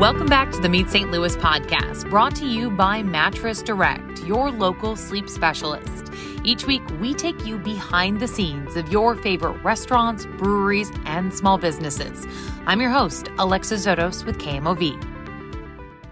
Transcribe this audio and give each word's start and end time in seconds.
Welcome 0.00 0.28
back 0.28 0.50
to 0.52 0.60
the 0.62 0.68
Meet 0.70 0.88
St. 0.88 1.10
Louis 1.10 1.36
podcast, 1.36 2.08
brought 2.08 2.34
to 2.36 2.46
you 2.46 2.70
by 2.70 3.02
Mattress 3.02 3.60
Direct, 3.60 4.22
your 4.22 4.50
local 4.50 4.96
sleep 4.96 5.28
specialist. 5.28 6.10
Each 6.42 6.66
week, 6.66 6.80
we 7.02 7.12
take 7.12 7.44
you 7.44 7.58
behind 7.58 8.18
the 8.18 8.26
scenes 8.26 8.76
of 8.76 8.90
your 8.90 9.14
favorite 9.14 9.62
restaurants, 9.62 10.24
breweries, 10.38 10.90
and 11.04 11.34
small 11.34 11.58
businesses. 11.58 12.26
I'm 12.64 12.80
your 12.80 12.88
host, 12.88 13.28
Alexis 13.38 13.84
Zotos 13.84 14.24
with 14.24 14.38
KMOV. 14.38 14.96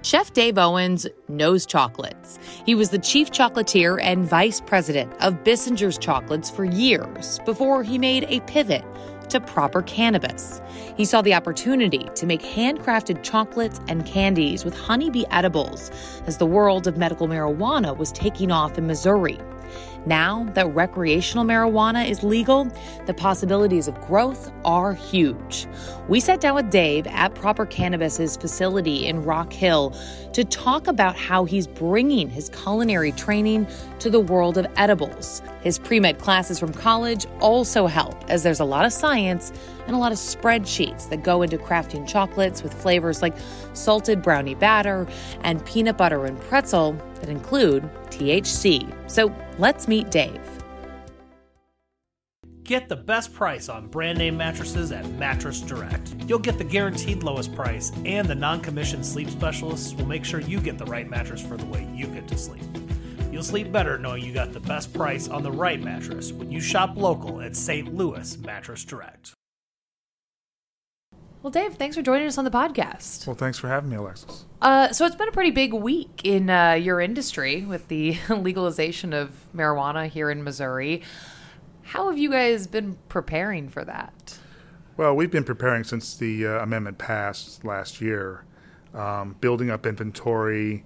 Chef 0.02 0.34
Dave 0.34 0.58
Owens 0.58 1.06
knows 1.28 1.64
chocolates. 1.64 2.38
He 2.66 2.74
was 2.74 2.90
the 2.90 2.98
chief 2.98 3.30
chocolatier 3.30 3.98
and 4.02 4.28
vice 4.28 4.60
president 4.60 5.14
of 5.22 5.44
Bissinger's 5.44 5.96
Chocolates 5.96 6.50
for 6.50 6.66
years 6.66 7.38
before 7.46 7.82
he 7.82 7.96
made 7.96 8.26
a 8.28 8.40
pivot 8.40 8.84
to 9.30 9.40
proper 9.40 9.82
cannabis. 9.82 10.60
He 10.96 11.04
saw 11.04 11.22
the 11.22 11.34
opportunity 11.34 12.08
to 12.14 12.26
make 12.26 12.42
handcrafted 12.42 13.22
chocolates 13.22 13.80
and 13.88 14.04
candies 14.06 14.64
with 14.64 14.76
honeybee 14.76 15.24
edibles 15.30 15.90
as 16.26 16.38
the 16.38 16.46
world 16.46 16.86
of 16.86 16.96
medical 16.96 17.28
marijuana 17.28 17.96
was 17.96 18.12
taking 18.12 18.50
off 18.50 18.78
in 18.78 18.86
Missouri. 18.86 19.38
Now 20.06 20.44
that 20.54 20.74
recreational 20.74 21.44
marijuana 21.44 22.08
is 22.08 22.22
legal, 22.22 22.70
the 23.06 23.14
possibilities 23.14 23.88
of 23.88 24.00
growth 24.06 24.50
are 24.64 24.94
huge. 24.94 25.66
We 26.08 26.20
sat 26.20 26.40
down 26.40 26.54
with 26.54 26.70
Dave 26.70 27.06
at 27.08 27.34
Proper 27.34 27.66
Cannabis's 27.66 28.36
facility 28.36 29.06
in 29.06 29.24
Rock 29.24 29.52
Hill 29.52 29.94
to 30.32 30.44
talk 30.44 30.86
about 30.86 31.16
how 31.16 31.44
he's 31.44 31.66
bringing 31.66 32.30
his 32.30 32.48
culinary 32.50 33.12
training 33.12 33.66
to 33.98 34.08
the 34.10 34.20
world 34.20 34.56
of 34.56 34.66
edibles. 34.76 35.42
His 35.62 35.78
pre 35.78 36.00
med 36.00 36.18
classes 36.18 36.58
from 36.58 36.72
college 36.72 37.26
also 37.40 37.86
help, 37.86 38.16
as 38.30 38.42
there's 38.42 38.60
a 38.60 38.64
lot 38.64 38.84
of 38.84 38.92
science 38.92 39.52
and 39.88 39.96
a 39.96 39.98
lot 39.98 40.12
of 40.12 40.18
spreadsheets 40.18 41.08
that 41.08 41.24
go 41.24 41.42
into 41.42 41.56
crafting 41.56 42.06
chocolates 42.06 42.62
with 42.62 42.72
flavors 42.72 43.22
like 43.22 43.34
salted 43.72 44.22
brownie 44.22 44.54
batter 44.54 45.08
and 45.42 45.64
peanut 45.64 45.96
butter 45.96 46.26
and 46.26 46.38
pretzel 46.42 46.92
that 47.14 47.30
include 47.30 47.82
THC. 48.10 48.94
So 49.10 49.34
let's 49.58 49.88
meet 49.88 50.10
Dave. 50.10 50.40
Get 52.64 52.90
the 52.90 52.96
best 52.96 53.32
price 53.32 53.70
on 53.70 53.86
brand 53.86 54.18
name 54.18 54.36
mattresses 54.36 54.92
at 54.92 55.08
Mattress 55.12 55.62
Direct. 55.62 56.14
You'll 56.26 56.38
get 56.38 56.58
the 56.58 56.64
guaranteed 56.64 57.22
lowest 57.22 57.54
price, 57.54 57.90
and 58.04 58.28
the 58.28 58.34
non 58.34 58.60
commissioned 58.60 59.06
sleep 59.06 59.30
specialists 59.30 59.94
will 59.94 60.04
make 60.04 60.22
sure 60.22 60.40
you 60.40 60.60
get 60.60 60.76
the 60.76 60.84
right 60.84 61.08
mattress 61.08 61.40
for 61.40 61.56
the 61.56 61.64
way 61.64 61.88
you 61.94 62.06
get 62.08 62.28
to 62.28 62.36
sleep. 62.36 62.62
You'll 63.32 63.42
sleep 63.42 63.72
better 63.72 63.96
knowing 63.96 64.22
you 64.22 64.34
got 64.34 64.52
the 64.52 64.60
best 64.60 64.92
price 64.92 65.28
on 65.28 65.42
the 65.42 65.50
right 65.50 65.80
mattress 65.80 66.30
when 66.30 66.52
you 66.52 66.60
shop 66.60 66.94
local 66.94 67.40
at 67.40 67.56
St. 67.56 67.94
Louis 67.94 68.36
Mattress 68.36 68.84
Direct. 68.84 69.32
Well, 71.42 71.52
Dave, 71.52 71.74
thanks 71.74 71.94
for 71.94 72.02
joining 72.02 72.26
us 72.26 72.36
on 72.36 72.44
the 72.44 72.50
podcast. 72.50 73.26
Well, 73.26 73.36
thanks 73.36 73.58
for 73.58 73.68
having 73.68 73.90
me, 73.90 73.96
Alexis. 73.96 74.44
Uh, 74.60 74.90
so 74.92 75.06
it's 75.06 75.14
been 75.14 75.28
a 75.28 75.32
pretty 75.32 75.52
big 75.52 75.72
week 75.72 76.22
in 76.24 76.50
uh, 76.50 76.72
your 76.72 77.00
industry 77.00 77.62
with 77.62 77.86
the 77.86 78.18
legalization 78.28 79.12
of 79.12 79.30
marijuana 79.54 80.08
here 80.08 80.30
in 80.30 80.42
Missouri. 80.42 81.02
How 81.82 82.10
have 82.10 82.18
you 82.18 82.30
guys 82.30 82.66
been 82.66 82.98
preparing 83.08 83.68
for 83.68 83.84
that? 83.84 84.38
Well, 84.96 85.14
we've 85.14 85.30
been 85.30 85.44
preparing 85.44 85.84
since 85.84 86.16
the 86.16 86.44
uh, 86.44 86.62
amendment 86.62 86.98
passed 86.98 87.64
last 87.64 88.00
year, 88.00 88.44
um, 88.92 89.36
building 89.40 89.70
up 89.70 89.86
inventory, 89.86 90.84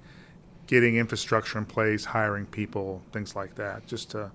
getting 0.67 0.97
infrastructure 0.97 1.57
in 1.59 1.65
place, 1.65 2.05
hiring 2.05 2.45
people, 2.45 3.03
things 3.11 3.35
like 3.35 3.55
that, 3.55 3.87
just 3.87 4.11
to 4.11 4.31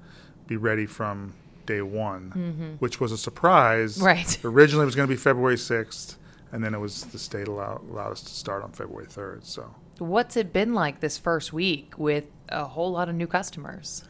be 0.48 0.58
ready 0.58 0.88
from 0.88 1.36
day 1.68 1.84
one, 1.84 2.32
mm-hmm. 2.36 2.72
which 2.80 3.00
was 3.00 3.12
a 3.12 3.18
surprise. 3.18 4.02
Right. 4.02 4.40
Originally, 4.44 4.84
it 4.84 4.88
was 4.88 4.96
going 4.96 5.08
to 5.08 5.14
be 5.14 5.18
February 5.18 5.58
6th, 5.58 6.16
and 6.52 6.64
then 6.64 6.74
it 6.74 6.80
was 6.80 7.04
the 7.06 7.20
state 7.20 7.48
allowed, 7.48 7.88
allowed 7.92 8.14
us 8.14 8.22
to 8.22 8.30
start 8.32 8.64
on 8.64 8.72
February 8.72 9.06
3rd. 9.06 9.46
So, 9.46 9.76
what's 10.00 10.36
it 10.36 10.52
been 10.52 10.74
like 10.74 11.02
this 11.02 11.20
first 11.20 11.54
week 11.54 11.94
with 12.00 12.26
a 12.50 12.66
whole 12.66 12.92
lot 12.92 13.10
of 13.10 13.16
new 13.16 13.28
customers? 13.28 14.04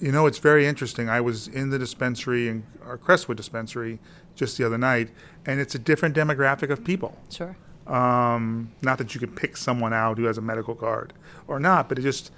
You 0.00 0.12
know, 0.12 0.26
it's 0.26 0.38
very 0.38 0.66
interesting. 0.66 1.08
I 1.08 1.20
was 1.20 1.48
in 1.48 1.70
the 1.70 1.78
dispensary, 1.78 2.48
in 2.48 2.64
our 2.84 2.98
Crestwood 2.98 3.36
dispensary, 3.36 3.98
just 4.36 4.58
the 4.58 4.64
other 4.64 4.78
night, 4.78 5.10
and 5.46 5.58
it's 5.58 5.74
a 5.74 5.78
different 5.78 6.14
demographic 6.14 6.70
of 6.70 6.84
people. 6.84 7.16
Sure. 7.30 7.56
Um, 7.86 8.70
not 8.82 8.98
that 8.98 9.14
you 9.14 9.20
could 9.20 9.34
pick 9.34 9.56
someone 9.56 9.92
out 9.92 10.18
who 10.18 10.24
has 10.24 10.36
a 10.36 10.42
medical 10.42 10.74
card 10.74 11.14
or 11.48 11.58
not, 11.58 11.88
but 11.88 11.98
it 11.98 12.02
just 12.02 12.30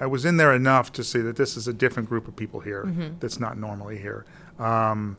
I 0.00 0.06
was 0.06 0.24
in 0.24 0.38
there 0.38 0.54
enough 0.54 0.92
to 0.94 1.04
see 1.04 1.20
that 1.20 1.36
this 1.36 1.56
is 1.56 1.68
a 1.68 1.74
different 1.74 2.08
group 2.08 2.26
of 2.26 2.34
people 2.34 2.60
here 2.60 2.84
mm-hmm. 2.86 3.18
that's 3.20 3.38
not 3.38 3.58
normally 3.58 3.98
here. 3.98 4.24
Um, 4.58 5.18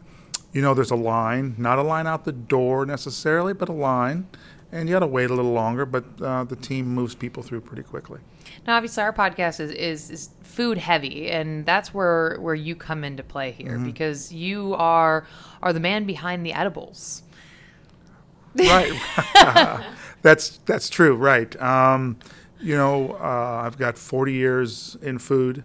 you 0.54 0.62
know, 0.62 0.74
there's 0.74 0.92
a 0.92 0.96
line, 0.96 1.56
not 1.58 1.80
a 1.80 1.84
line 1.84 2.08
out 2.08 2.26
the 2.26 2.32
door 2.32 2.86
necessarily, 2.86 3.54
but 3.54 3.70
a 3.70 3.74
line, 3.74 4.28
and 4.72 4.90
you 4.90 4.96
got 4.96 5.00
to 5.00 5.08
wait 5.08 5.30
a 5.30 5.34
little 5.34 5.54
longer. 5.54 5.86
But 5.86 6.04
uh, 6.20 6.44
the 6.44 6.56
team 6.56 6.88
moves 6.88 7.16
people 7.16 7.44
through 7.44 7.62
pretty 7.62 7.84
quickly. 7.84 8.20
Now, 8.68 8.76
obviously, 8.76 9.04
our 9.04 9.14
podcast 9.14 9.60
is, 9.60 9.72
is, 9.72 10.10
is 10.10 10.30
food 10.44 10.78
heavy, 10.78 11.30
and 11.30 11.66
that's 11.66 11.94
where 11.94 12.38
where 12.40 12.56
you 12.56 12.76
come 12.76 13.04
into 13.04 13.24
play 13.24 13.52
here 13.52 13.76
mm-hmm. 13.76 13.86
because 13.86 14.34
you 14.34 14.76
are 14.76 15.26
are 15.62 15.72
the 15.72 15.80
man 15.80 16.06
behind 16.06 16.46
the 16.46 16.54
edibles. 16.54 17.24
Right, 18.56 18.92
that's 20.22 20.58
that's 20.66 20.90
true. 20.90 21.16
Right. 21.16 21.60
Um, 21.62 22.18
you 22.62 22.76
know, 22.76 23.14
uh, 23.14 23.64
I've 23.66 23.78
got 23.78 23.98
40 23.98 24.34
years 24.34 24.98
in 25.02 25.20
food, 25.20 25.64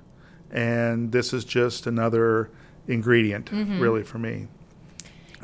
and 0.51 1.13
this 1.13 1.33
is 1.33 1.45
just 1.45 1.87
another 1.87 2.51
ingredient, 2.89 3.51
mm-hmm. 3.51 3.81
really, 3.81 4.03
for 4.03 4.19
me. 4.19 4.49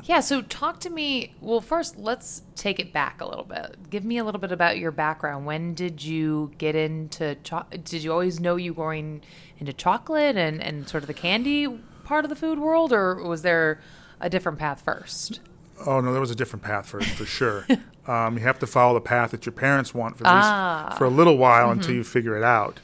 Yeah, 0.05 0.21
so 0.21 0.43
talk 0.43 0.81
to 0.81 0.91
me. 0.91 1.35
Well, 1.41 1.61
first, 1.61 1.97
let's 1.97 2.43
take 2.57 2.81
it 2.81 2.93
back 2.93 3.21
a 3.21 3.27
little 3.27 3.45
bit. 3.45 3.91
Give 3.91 4.05
me 4.05 4.19
a 4.19 4.25
little 4.25 4.41
bit 4.41 4.51
about 4.51 4.79
your 4.79 4.91
background. 4.91 5.47
When 5.47 5.75
did 5.75 6.03
you 6.03 6.53
get 6.59 6.75
into 6.75 7.37
cho- 7.45 7.67
Did 7.71 8.03
you 8.03 8.11
always 8.11 8.41
know 8.41 8.57
you 8.57 8.75
were 8.75 8.85
going 8.85 9.23
into 9.59 9.73
chocolate 9.73 10.37
and, 10.37 10.61
and 10.61 10.89
sort 10.89 11.05
of 11.05 11.07
the 11.07 11.15
candy 11.15 11.69
part 12.05 12.25
of 12.25 12.31
the 12.31 12.37
food 12.37 12.59
world, 12.59 12.93
or 12.93 13.23
was 13.23 13.43
there 13.43 13.81
a 14.21 14.29
different 14.29 14.59
path 14.59 14.81
first? 14.81 15.41
Oh, 15.87 16.01
no, 16.01 16.13
there 16.13 16.21
was 16.21 16.31
a 16.31 16.37
different 16.37 16.63
path 16.63 16.87
first, 16.87 17.09
for 17.11 17.25
sure. 17.25 17.67
Um, 18.05 18.37
you 18.37 18.43
have 18.43 18.59
to 18.59 18.67
follow 18.67 18.95
the 18.95 19.01
path 19.01 19.31
that 19.31 19.47
your 19.47 19.53
parents 19.53 19.95
want 19.95 20.19
for, 20.19 20.25
ah. 20.27 20.93
for 20.99 21.05
a 21.05 21.09
little 21.09 21.39
while 21.39 21.69
mm-hmm. 21.69 21.79
until 21.79 21.95
you 21.95 22.03
figure 22.03 22.37
it 22.37 22.43
out. 22.43 22.81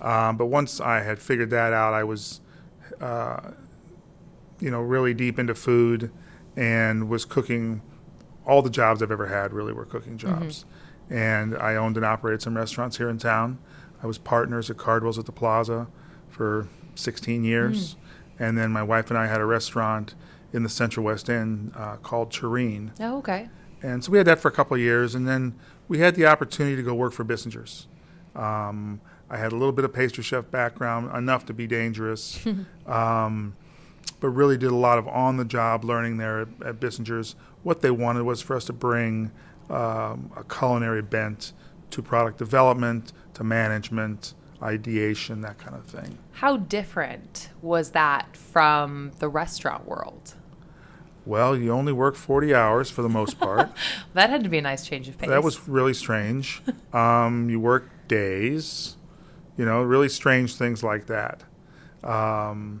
Um, 0.00 0.38
but 0.38 0.46
once 0.46 0.80
I 0.80 1.00
had 1.02 1.18
figured 1.18 1.50
that 1.50 1.74
out, 1.74 1.92
I 1.92 2.04
was, 2.04 2.40
uh, 2.98 3.50
you 4.60 4.70
know, 4.70 4.80
really 4.80 5.12
deep 5.12 5.38
into 5.38 5.54
food 5.54 6.10
and 6.56 7.10
was 7.10 7.26
cooking. 7.26 7.82
All 8.46 8.62
the 8.62 8.70
jobs 8.70 9.02
I've 9.02 9.12
ever 9.12 9.26
had 9.26 9.52
really 9.52 9.74
were 9.74 9.84
cooking 9.84 10.16
mm-hmm. 10.16 10.40
jobs. 10.40 10.64
Mm-hmm. 11.10 11.14
And 11.14 11.58
I 11.58 11.76
owned 11.76 11.98
and 11.98 12.06
operated 12.06 12.40
some 12.40 12.56
restaurants 12.56 12.96
here 12.96 13.10
in 13.10 13.18
town. 13.18 13.58
I 14.02 14.06
was 14.06 14.16
partners 14.16 14.70
at 14.70 14.78
Cardwell's 14.78 15.18
at 15.18 15.26
the 15.26 15.32
Plaza 15.32 15.86
for 16.30 16.68
16 16.94 17.44
years. 17.44 17.94
Mm. 17.94 17.96
And 18.38 18.58
then 18.58 18.72
my 18.72 18.82
wife 18.82 19.10
and 19.10 19.18
I 19.18 19.26
had 19.26 19.40
a 19.40 19.44
restaurant 19.44 20.14
in 20.52 20.62
the 20.62 20.68
Central 20.68 21.04
West 21.06 21.30
End 21.30 21.72
uh, 21.76 21.96
called 21.96 22.30
Tureen. 22.30 22.92
Oh, 23.00 23.18
okay. 23.18 23.48
And 23.82 24.04
so 24.04 24.12
we 24.12 24.18
had 24.18 24.26
that 24.26 24.38
for 24.38 24.48
a 24.48 24.52
couple 24.52 24.74
of 24.74 24.80
years, 24.80 25.14
and 25.14 25.26
then 25.26 25.54
we 25.88 25.98
had 25.98 26.14
the 26.14 26.26
opportunity 26.26 26.76
to 26.76 26.82
go 26.82 26.94
work 26.94 27.12
for 27.12 27.24
Bissinger's. 27.24 27.88
Um, 28.34 29.00
I 29.28 29.38
had 29.38 29.52
a 29.52 29.56
little 29.56 29.72
bit 29.72 29.84
of 29.84 29.92
pastry 29.92 30.22
chef 30.22 30.50
background, 30.50 31.14
enough 31.16 31.46
to 31.46 31.54
be 31.54 31.66
dangerous, 31.66 32.44
um, 32.86 33.56
but 34.20 34.28
really 34.28 34.56
did 34.56 34.70
a 34.70 34.76
lot 34.76 34.98
of 34.98 35.08
on 35.08 35.36
the 35.36 35.44
job 35.44 35.84
learning 35.84 36.18
there 36.18 36.42
at, 36.42 36.48
at 36.64 36.80
Bissinger's. 36.80 37.34
What 37.62 37.80
they 37.80 37.90
wanted 37.90 38.22
was 38.22 38.40
for 38.40 38.56
us 38.56 38.64
to 38.66 38.72
bring 38.72 39.32
um, 39.70 40.30
a 40.36 40.44
culinary 40.44 41.02
bent 41.02 41.52
to 41.90 42.02
product 42.02 42.38
development, 42.38 43.12
to 43.34 43.44
management, 43.44 44.34
ideation, 44.62 45.40
that 45.40 45.58
kind 45.58 45.76
of 45.76 45.84
thing. 45.84 46.18
How 46.32 46.56
different 46.56 47.50
was 47.60 47.90
that 47.90 48.36
from 48.36 49.12
the 49.18 49.28
restaurant 49.28 49.86
world? 49.86 50.34
Well, 51.24 51.56
you 51.56 51.70
only 51.70 51.92
work 51.92 52.16
40 52.16 52.54
hours 52.54 52.90
for 52.90 53.02
the 53.02 53.08
most 53.08 53.38
part. 53.38 53.70
that 54.14 54.30
had 54.30 54.42
to 54.42 54.50
be 54.50 54.58
a 54.58 54.62
nice 54.62 54.86
change 54.86 55.08
of 55.08 55.18
pace. 55.18 55.28
That 55.28 55.44
was 55.44 55.68
really 55.68 55.94
strange. 55.94 56.62
um, 56.92 57.48
you 57.48 57.60
work 57.60 57.88
days, 58.08 58.96
you 59.56 59.64
know, 59.64 59.82
really 59.82 60.08
strange 60.08 60.56
things 60.56 60.82
like 60.82 61.06
that. 61.06 61.44
Um, 62.02 62.80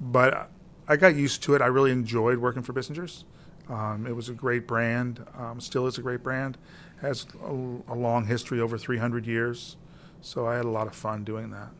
but 0.00 0.50
I 0.86 0.96
got 0.96 1.14
used 1.14 1.42
to 1.44 1.54
it. 1.54 1.62
I 1.62 1.66
really 1.66 1.90
enjoyed 1.90 2.38
working 2.38 2.62
for 2.62 2.72
Bissinger's. 2.72 3.24
Um, 3.68 4.06
it 4.06 4.14
was 4.14 4.28
a 4.28 4.34
great 4.34 4.66
brand, 4.66 5.24
um, 5.36 5.60
still 5.60 5.86
is 5.86 5.96
a 5.96 6.02
great 6.02 6.22
brand, 6.22 6.58
has 7.00 7.26
a, 7.42 7.52
a 7.88 7.94
long 7.94 8.26
history, 8.26 8.60
over 8.60 8.76
300 8.76 9.26
years. 9.26 9.76
So 10.22 10.46
I 10.46 10.56
had 10.56 10.64
a 10.64 10.70
lot 10.70 10.86
of 10.86 10.94
fun 10.94 11.24
doing 11.24 11.50
that. 11.50 11.70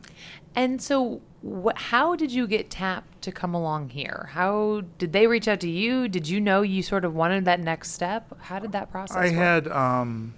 And 0.55 0.81
so, 0.81 1.21
wh- 1.43 1.75
how 1.75 2.15
did 2.15 2.31
you 2.31 2.45
get 2.45 2.69
tapped 2.69 3.21
to 3.23 3.31
come 3.31 3.53
along 3.53 3.89
here? 3.89 4.29
How 4.33 4.83
did 4.97 5.13
they 5.13 5.25
reach 5.27 5.47
out 5.47 5.59
to 5.61 5.69
you? 5.69 6.07
Did 6.07 6.27
you 6.27 6.39
know 6.39 6.61
you 6.61 6.83
sort 6.83 7.05
of 7.05 7.15
wanted 7.15 7.45
that 7.45 7.59
next 7.59 7.91
step? 7.91 8.37
How 8.39 8.59
did 8.59 8.71
that 8.73 8.91
process? 8.91 9.17
I 9.17 9.25
work? 9.27 9.33
had 9.33 9.67
um, 9.69 10.35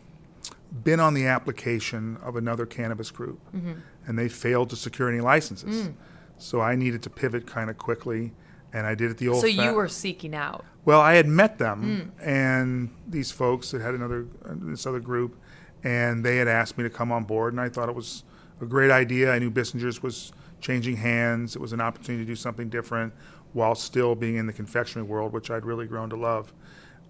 been 0.83 0.99
on 0.99 1.13
the 1.13 1.25
application 1.25 2.17
of 2.23 2.35
another 2.35 2.65
cannabis 2.65 3.11
group, 3.11 3.39
mm-hmm. 3.53 3.73
and 4.07 4.17
they 4.17 4.29
failed 4.29 4.69
to 4.69 4.75
secure 4.75 5.09
any 5.09 5.19
licenses. 5.21 5.87
Mm. 5.87 5.93
So 6.37 6.61
I 6.61 6.75
needed 6.75 7.01
to 7.03 7.09
pivot 7.09 7.47
kind 7.47 7.69
of 7.69 7.77
quickly, 7.77 8.33
and 8.73 8.85
I 8.85 8.95
did 8.95 9.11
it 9.11 9.17
the 9.17 9.29
old. 9.29 9.41
So 9.41 9.47
you 9.47 9.73
were 9.73 9.87
seeking 9.87 10.35
out. 10.35 10.65
Well, 10.83 11.01
I 11.01 11.15
had 11.15 11.27
met 11.27 11.57
them, 11.57 12.13
mm. 12.19 12.25
and 12.25 12.93
these 13.07 13.31
folks 13.31 13.71
that 13.71 13.81
had 13.81 13.95
another 13.95 14.27
uh, 14.45 14.53
this 14.55 14.85
other 14.85 14.99
group, 14.99 15.37
and 15.85 16.25
they 16.25 16.37
had 16.37 16.47
asked 16.49 16.77
me 16.77 16.83
to 16.83 16.89
come 16.89 17.11
on 17.11 17.23
board, 17.23 17.53
and 17.53 17.61
I 17.61 17.69
thought 17.69 17.87
it 17.87 17.95
was 17.95 18.23
a 18.59 18.65
great 18.65 18.91
idea. 18.91 19.31
I 19.31 19.39
knew 19.39 19.51
Bissinger's 19.51 20.01
was 20.01 20.33
changing 20.59 20.97
hands. 20.97 21.55
It 21.55 21.61
was 21.61 21.73
an 21.73 21.79
opportunity 21.79 22.25
to 22.25 22.27
do 22.27 22.35
something 22.35 22.69
different 22.69 23.13
while 23.53 23.75
still 23.75 24.15
being 24.15 24.35
in 24.35 24.47
the 24.47 24.53
confectionery 24.53 25.07
world, 25.07 25.31
which 25.31 25.51
I'd 25.51 25.63
really 25.63 25.85
grown 25.85 26.09
to 26.09 26.15
love. 26.15 26.51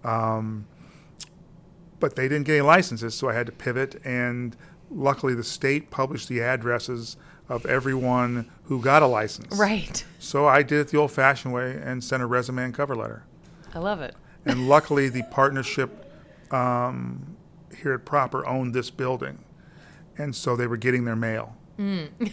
Um, 0.04 0.66
but 1.98 2.14
they 2.16 2.28
didn't 2.28 2.44
get 2.46 2.56
any 2.56 2.60
licenses, 2.60 3.14
so 3.14 3.30
I 3.30 3.32
had 3.32 3.46
to 3.46 3.52
pivot. 3.52 4.00
And 4.04 4.54
luckily, 4.90 5.34
the 5.34 5.42
state 5.42 5.90
published 5.90 6.28
the 6.28 6.42
addresses 6.42 7.16
of 7.48 7.64
everyone 7.64 8.50
who 8.64 8.82
got 8.82 9.02
a 9.02 9.06
license. 9.06 9.56
Right. 9.56 10.04
So 10.18 10.46
I 10.46 10.62
did 10.62 10.80
it 10.80 10.88
the 10.88 10.98
old-fashioned 10.98 11.54
way 11.54 11.80
and 11.82 12.04
sent 12.04 12.22
a 12.22 12.26
resume 12.26 12.62
and 12.64 12.74
cover 12.74 12.94
letter. 12.94 13.24
I 13.72 13.78
love 13.78 14.02
it. 14.02 14.14
And 14.44 14.68
luckily, 14.68 15.08
the 15.08 15.22
partnership 15.30 16.12
um, 16.52 17.35
here 17.82 17.92
at 17.94 18.04
Proper 18.04 18.46
owned 18.46 18.74
this 18.74 18.90
building, 18.90 19.44
and 20.18 20.34
so 20.34 20.56
they 20.56 20.66
were 20.66 20.76
getting 20.76 21.04
their 21.04 21.16
mail. 21.16 21.56
Hmm. 21.76 22.04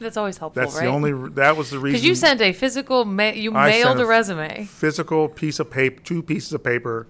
That's 0.00 0.16
always 0.16 0.38
helpful, 0.38 0.62
That's 0.62 0.76
right? 0.76 0.84
the 0.84 0.90
only. 0.90 1.30
That 1.34 1.56
was 1.58 1.70
the 1.70 1.78
reason. 1.80 1.92
Because 1.96 2.04
you 2.06 2.14
sent 2.14 2.40
a 2.40 2.52
physical, 2.52 3.04
ma- 3.04 3.28
you 3.30 3.54
I 3.54 3.68
mailed 3.68 3.98
a 4.00 4.04
a- 4.04 4.06
resume. 4.06 4.64
physical 4.64 5.28
piece 5.28 5.58
of 5.60 5.70
paper, 5.70 6.00
two 6.02 6.22
pieces 6.22 6.52
of 6.54 6.64
paper, 6.64 7.06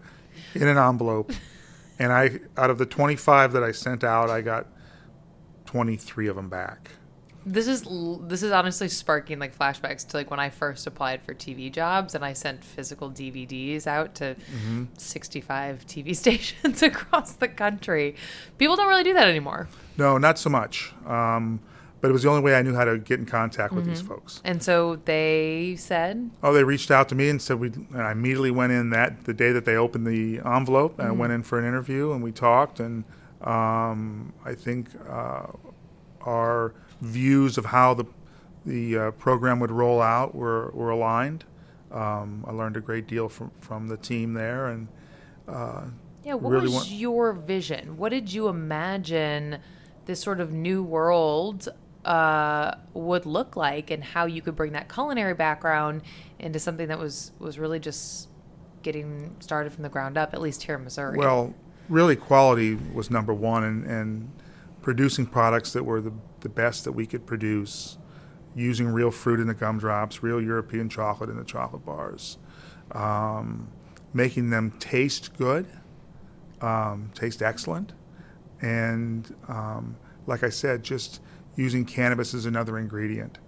in 0.54 0.66
an 0.66 0.76
envelope, 0.76 1.30
and 2.00 2.12
I 2.12 2.40
out 2.56 2.68
of 2.70 2.78
the 2.78 2.86
twenty-five 2.86 3.52
that 3.52 3.62
I 3.62 3.70
sent 3.70 4.02
out, 4.02 4.28
I 4.28 4.40
got 4.40 4.66
twenty-three 5.66 6.26
of 6.26 6.34
them 6.36 6.48
back. 6.48 6.90
This 7.52 7.66
is 7.66 7.82
this 8.28 8.42
is 8.42 8.52
honestly 8.52 8.88
sparking 8.88 9.38
like 9.40 9.56
flashbacks 9.58 10.06
to 10.08 10.16
like 10.16 10.30
when 10.30 10.38
I 10.40 10.50
first 10.50 10.86
applied 10.86 11.20
for 11.22 11.34
TV 11.34 11.70
jobs 11.72 12.14
and 12.14 12.24
I 12.24 12.32
sent 12.32 12.62
physical 12.64 13.10
DVDs 13.10 13.86
out 13.86 14.14
to 14.16 14.36
Mm-hmm. 14.36 14.84
65 14.96 15.86
TV 15.86 16.14
stations 16.24 16.82
across 16.90 17.32
the 17.32 17.48
country. 17.48 18.14
People 18.58 18.76
don't 18.76 18.88
really 18.88 19.02
do 19.04 19.14
that 19.14 19.26
anymore. 19.28 19.68
No, 19.96 20.16
not 20.18 20.38
so 20.38 20.48
much. 20.50 20.92
Um, 21.06 21.60
but 22.00 22.08
it 22.08 22.12
was 22.12 22.22
the 22.22 22.28
only 22.30 22.40
way 22.42 22.54
I 22.54 22.62
knew 22.62 22.74
how 22.74 22.84
to 22.84 22.96
get 22.98 23.18
in 23.20 23.26
contact 23.26 23.74
with 23.74 23.84
these 23.84 24.00
folks. 24.00 24.40
And 24.42 24.62
so 24.62 24.96
they 25.04 25.76
said, 25.78 26.30
Oh, 26.42 26.52
they 26.54 26.64
reached 26.64 26.90
out 26.90 27.08
to 27.10 27.14
me 27.14 27.28
and 27.28 27.42
said 27.42 27.60
we. 27.60 27.68
And 27.68 28.00
I 28.00 28.12
immediately 28.12 28.50
went 28.50 28.72
in 28.72 28.88
that 28.90 29.24
the 29.24 29.34
day 29.34 29.52
that 29.52 29.64
they 29.66 29.76
opened 29.76 30.06
the 30.06 30.40
envelope. 30.44 30.98
and 30.98 31.08
I 31.08 31.10
went 31.10 31.32
in 31.34 31.42
for 31.42 31.58
an 31.58 31.66
interview 31.66 32.12
and 32.12 32.22
we 32.22 32.32
talked. 32.32 32.80
And 32.80 33.04
um, 33.42 34.32
I 34.46 34.54
think 34.54 34.88
uh, 35.08 35.46
our 36.22 36.72
views 37.00 37.58
of 37.58 37.66
how 37.66 37.94
the 37.94 38.04
the 38.66 38.98
uh, 38.98 39.10
program 39.12 39.58
would 39.60 39.70
roll 39.70 40.00
out 40.02 40.34
were 40.34 40.70
were 40.72 40.90
aligned. 40.90 41.44
Um, 41.90 42.44
I 42.46 42.52
learned 42.52 42.76
a 42.76 42.80
great 42.80 43.06
deal 43.06 43.28
from 43.28 43.50
from 43.60 43.88
the 43.88 43.96
team 43.96 44.34
there, 44.34 44.66
and 44.68 44.88
uh, 45.48 45.84
Yeah, 46.24 46.34
what 46.34 46.50
really 46.50 46.64
was 46.66 46.74
want- 46.74 46.90
your 46.90 47.32
vision? 47.32 47.96
What 47.96 48.10
did 48.10 48.32
you 48.32 48.48
imagine 48.48 49.58
this 50.06 50.20
sort 50.20 50.40
of 50.40 50.52
new 50.52 50.82
world 50.82 51.68
uh, 52.04 52.72
would 52.94 53.26
look 53.26 53.56
like, 53.56 53.90
and 53.90 54.02
how 54.04 54.26
you 54.26 54.40
could 54.42 54.56
bring 54.56 54.72
that 54.72 54.92
culinary 54.92 55.34
background 55.34 56.02
into 56.38 56.58
something 56.58 56.88
that 56.88 56.98
was 56.98 57.32
was 57.38 57.58
really 57.58 57.78
just 57.80 58.28
getting 58.82 59.34
started 59.40 59.72
from 59.72 59.82
the 59.82 59.88
ground 59.90 60.16
up, 60.16 60.32
at 60.32 60.40
least 60.40 60.62
here 60.62 60.76
in 60.76 60.84
Missouri? 60.84 61.18
Well, 61.18 61.54
really, 61.88 62.16
quality 62.16 62.76
was 62.94 63.10
number 63.10 63.34
one, 63.34 63.64
and, 63.64 63.84
and 63.86 64.30
producing 64.80 65.26
products 65.26 65.72
that 65.74 65.84
were 65.84 66.00
the, 66.00 66.12
the 66.40 66.48
best 66.48 66.84
that 66.84 66.92
we 66.92 67.06
could 67.06 67.26
produce, 67.26 67.98
using 68.54 68.88
real 68.88 69.10
fruit 69.10 69.40
in 69.40 69.46
the 69.46 69.54
gumdrops, 69.54 70.22
real 70.22 70.40
European 70.40 70.88
chocolate 70.88 71.30
in 71.30 71.36
the 71.36 71.44
chocolate 71.44 71.84
bars, 71.84 72.38
um, 72.92 73.68
making 74.12 74.50
them 74.50 74.72
taste 74.78 75.36
good, 75.38 75.66
um, 76.60 77.10
taste 77.14 77.42
excellent, 77.42 77.92
and 78.60 79.34
um, 79.48 79.96
like 80.26 80.42
I 80.42 80.48
said, 80.50 80.82
just 80.82 81.20
using 81.56 81.84
cannabis 81.84 82.34
as 82.34 82.46
another 82.46 82.78
ingredient. 82.78 83.38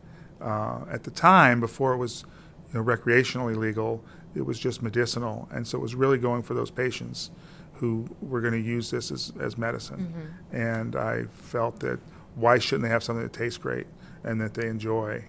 Uh, 0.41 0.81
at 0.91 1.05
the 1.05 1.11
time, 1.11 1.61
before 1.61 1.93
it 1.93 1.99
was 1.99 2.25
you 2.73 2.79
know, 2.79 2.85
recreationally 2.85 3.57
legal, 3.57 4.05
it 4.35 4.43
was 4.45 4.59
just 4.59 4.83
medicinal, 4.83 5.49
and 5.53 5.67
so 5.67 5.79
it 5.79 5.81
was 5.83 5.95
really 5.95 6.19
going 6.19 6.43
for 6.43 6.55
those 6.55 6.71
patients 6.71 7.31
who 7.75 8.07
were 8.21 8.41
going 8.41 8.53
to 8.53 8.61
use 8.61 8.91
this 8.91 9.11
as, 9.11 9.33
as 9.41 9.59
medicine. 9.59 10.15
And 10.53 10.97
I 10.97 11.25
felt 11.25 11.81
that 11.81 11.99
why 12.35 12.59
shouldn't 12.59 12.83
they 12.85 12.89
have 12.91 13.03
something 13.03 13.23
that 13.23 13.33
tastes 13.33 13.59
great 13.59 13.87
and 14.25 14.41
that 14.41 14.55
they 14.55 14.69
enjoy? 14.69 15.27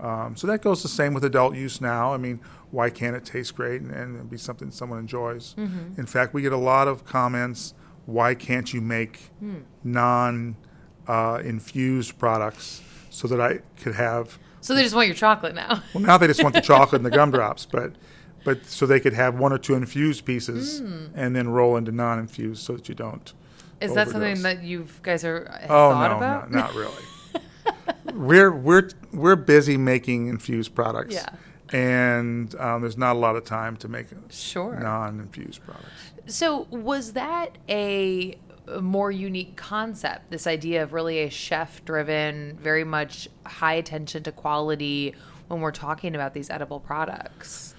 Um, 0.00 0.36
so 0.36 0.46
that 0.46 0.62
goes 0.62 0.82
the 0.82 0.88
same 0.88 1.12
with 1.12 1.24
adult 1.24 1.56
use 1.56 1.80
now. 1.80 2.14
I 2.14 2.18
mean, 2.18 2.40
why 2.70 2.88
can't 2.90 3.16
it 3.16 3.24
taste 3.24 3.56
great 3.56 3.80
and, 3.80 3.90
and 3.90 4.30
be 4.30 4.36
something 4.36 4.70
someone 4.70 4.98
enjoys? 5.00 5.54
In 5.56 6.06
fact, 6.06 6.34
we 6.34 6.42
get 6.42 6.52
a 6.52 6.56
lot 6.58 6.86
of 6.88 7.04
comments. 7.04 7.74
Why 8.06 8.34
can't 8.34 8.72
you 8.72 8.80
make 8.80 9.30
non 9.82 10.56
uh, 11.06 11.40
infused 11.44 12.18
products 12.18 12.82
so 13.10 13.26
that 13.28 13.40
I 13.40 13.60
could 13.82 13.94
have? 13.94 14.38
so 14.60 14.74
they 14.74 14.82
just 14.82 14.94
want 14.94 15.06
your 15.06 15.16
chocolate 15.16 15.54
now. 15.54 15.82
Well, 15.94 16.02
now 16.02 16.18
they 16.18 16.26
just 16.26 16.42
want 16.42 16.54
the 16.54 16.60
chocolate 16.60 17.00
and 17.00 17.06
the 17.06 17.10
gumdrops, 17.16 17.66
but 17.66 17.92
but 18.44 18.64
so 18.66 18.86
they 18.86 19.00
could 19.00 19.14
have 19.14 19.38
one 19.38 19.52
or 19.52 19.58
two 19.58 19.74
infused 19.74 20.24
pieces 20.24 20.80
and 21.14 21.34
then 21.34 21.48
roll 21.48 21.76
into 21.76 21.90
non-infused 21.90 22.62
so 22.64 22.74
that 22.74 22.88
you 22.88 22.94
don't. 22.94 23.32
Is 23.80 23.94
that 23.94 24.08
overdose. 24.08 24.12
something 24.12 24.42
that 24.42 24.62
you 24.64 24.86
guys 25.02 25.24
are 25.24 25.48
have 25.60 25.70
Oh 25.70 25.90
thought 25.90 26.10
no, 26.10 26.16
about? 26.16 26.50
no, 26.50 26.58
not 26.58 26.74
really. 26.82 27.04
we're 28.14 28.50
we're 28.52 28.88
we're 29.12 29.36
busy 29.36 29.76
making 29.76 30.28
infused 30.28 30.74
products. 30.74 31.14
Yeah. 31.14 31.28
And 31.70 32.54
um, 32.58 32.80
there's 32.80 32.96
not 32.96 33.14
a 33.16 33.18
lot 33.18 33.36
of 33.36 33.44
time 33.44 33.76
to 33.78 33.88
make 33.88 34.06
Sure. 34.30 34.78
non-infused 34.80 35.62
products. 35.66 35.90
So, 36.26 36.66
was 36.70 37.12
that 37.12 37.58
a, 37.68 38.38
more 38.80 39.10
unique 39.12 39.56
concept? 39.56 40.30
This 40.30 40.46
idea 40.46 40.82
of 40.82 40.94
really 40.94 41.18
a 41.18 41.28
chef 41.30 41.84
driven, 41.84 42.56
very 42.56 42.84
much 42.84 43.28
high 43.44 43.74
attention 43.74 44.22
to 44.22 44.32
quality 44.32 45.14
when 45.48 45.60
we're 45.60 45.70
talking 45.70 46.14
about 46.14 46.32
these 46.32 46.48
edible 46.48 46.80
products? 46.80 47.74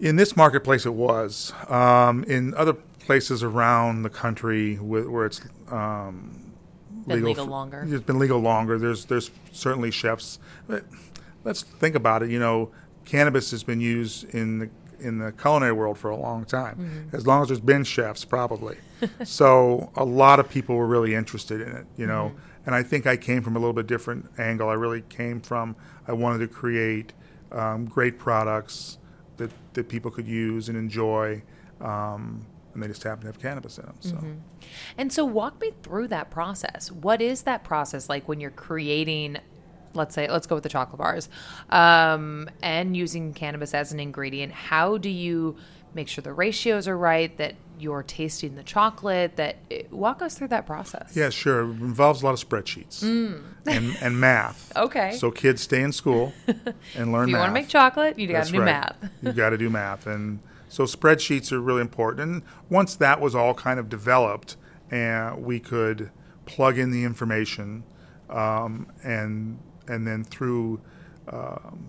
In 0.00 0.16
this 0.16 0.34
marketplace, 0.36 0.84
it 0.84 0.94
was. 0.94 1.52
Um, 1.68 2.24
in 2.24 2.52
other 2.54 2.74
places 3.00 3.42
around 3.42 4.02
the 4.02 4.10
country 4.10 4.76
where, 4.76 5.08
where 5.10 5.26
it's 5.26 5.40
um, 5.70 6.52
Been 7.06 7.24
legal 7.24 7.44
f- 7.44 7.50
longer. 7.50 7.84
it's 7.88 8.04
been 8.04 8.18
legal 8.18 8.38
longer. 8.40 8.78
There's 8.78 9.04
there's 9.06 9.30
certainly 9.52 9.90
chefs. 9.90 10.38
But 10.68 10.84
let's 11.44 11.62
think 11.62 11.94
about 11.94 12.22
it. 12.22 12.30
You 12.30 12.38
know, 12.38 12.70
cannabis 13.04 13.50
has 13.50 13.64
been 13.64 13.80
used 13.80 14.32
in 14.34 14.58
the 14.58 14.70
in 15.00 15.18
the 15.18 15.32
culinary 15.32 15.72
world 15.72 15.96
for 15.98 16.10
a 16.10 16.16
long 16.16 16.44
time, 16.44 16.76
Mm-hmm. 16.76 17.16
as 17.16 17.26
long 17.26 17.40
as 17.42 17.48
there's 17.48 17.58
been 17.60 17.84
chefs, 17.84 18.24
probably. 18.24 18.76
so 19.24 19.90
a 19.96 20.04
lot 20.04 20.38
of 20.38 20.48
people 20.50 20.76
were 20.76 20.86
really 20.86 21.14
interested 21.14 21.60
in 21.62 21.74
it. 21.74 21.86
You 21.96 22.06
know, 22.06 22.32
Mm-hmm. 22.34 22.66
and 22.66 22.74
I 22.74 22.82
think 22.82 23.06
I 23.06 23.16
came 23.16 23.42
from 23.42 23.56
a 23.56 23.58
little 23.58 23.72
bit 23.72 23.86
different 23.86 24.28
angle. 24.38 24.68
I 24.68 24.74
really 24.74 25.00
came 25.08 25.40
from 25.40 25.74
I 26.06 26.12
wanted 26.12 26.38
to 26.40 26.48
create 26.48 27.12
um, 27.50 27.86
great 27.86 28.18
products 28.18 28.98
that 29.38 29.50
that 29.72 29.88
people 29.88 30.10
could 30.10 30.28
use 30.28 30.68
and 30.68 30.76
enjoy. 30.76 31.42
Um, 31.80 32.46
and 32.74 32.82
they 32.82 32.88
just 32.88 33.02
happen 33.02 33.22
to 33.22 33.26
have 33.28 33.40
cannabis 33.40 33.78
in 33.78 33.86
them. 33.86 33.96
So. 34.00 34.14
Mm-hmm. 34.14 34.32
And 34.98 35.12
so, 35.12 35.24
walk 35.24 35.60
me 35.60 35.72
through 35.82 36.08
that 36.08 36.30
process. 36.30 36.90
What 36.90 37.20
is 37.20 37.42
that 37.42 37.64
process 37.64 38.08
like 38.08 38.28
when 38.28 38.40
you're 38.40 38.50
creating? 38.50 39.38
Let's 39.92 40.14
say, 40.14 40.28
let's 40.30 40.46
go 40.46 40.54
with 40.54 40.62
the 40.62 40.68
chocolate 40.70 40.98
bars, 40.98 41.28
um, 41.68 42.48
and 42.62 42.96
using 42.96 43.34
cannabis 43.34 43.74
as 43.74 43.92
an 43.92 43.98
ingredient. 43.98 44.52
How 44.52 44.98
do 44.98 45.08
you 45.08 45.56
make 45.94 46.06
sure 46.06 46.22
the 46.22 46.32
ratios 46.32 46.86
are 46.86 46.96
right? 46.96 47.36
That 47.38 47.56
you're 47.76 48.04
tasting 48.04 48.54
the 48.54 48.62
chocolate. 48.62 49.34
That 49.36 49.56
walk 49.90 50.22
us 50.22 50.38
through 50.38 50.48
that 50.48 50.64
process. 50.66 51.16
Yeah, 51.16 51.30
sure. 51.30 51.62
It 51.62 51.70
involves 51.80 52.22
a 52.22 52.26
lot 52.26 52.40
of 52.40 52.48
spreadsheets 52.48 53.02
and, 53.02 53.96
and 54.00 54.20
math. 54.20 54.72
Mm. 54.74 54.82
Okay. 54.84 55.12
So 55.12 55.30
kids 55.32 55.62
stay 55.62 55.82
in 55.82 55.90
school 55.92 56.32
and 56.96 57.10
learn 57.10 57.24
If 57.24 57.28
you 57.30 57.32
math. 57.32 57.40
want 57.40 57.50
to 57.50 57.54
make 57.54 57.68
chocolate, 57.68 58.18
you 58.18 58.28
got 58.28 58.46
to 58.46 58.52
do 58.52 58.58
right. 58.60 58.64
math. 58.66 59.10
you 59.22 59.32
got 59.32 59.50
to 59.50 59.58
do 59.58 59.68
math, 59.80 60.06
and 60.06 60.38
so 60.70 60.84
spreadsheets 60.84 61.50
are 61.52 61.60
really 61.60 61.80
important. 61.80 62.30
And 62.30 62.42
once 62.70 62.94
that 62.94 63.20
was 63.20 63.34
all 63.34 63.54
kind 63.54 63.78
of 63.80 63.88
developed, 63.88 64.56
and 64.90 65.44
we 65.44 65.58
could 65.58 66.10
plug 66.46 66.78
in 66.78 66.92
the 66.92 67.02
information, 67.04 67.82
um, 68.30 68.86
and 69.02 69.58
and 69.88 70.06
then 70.06 70.22
through 70.24 70.80
um, 71.28 71.84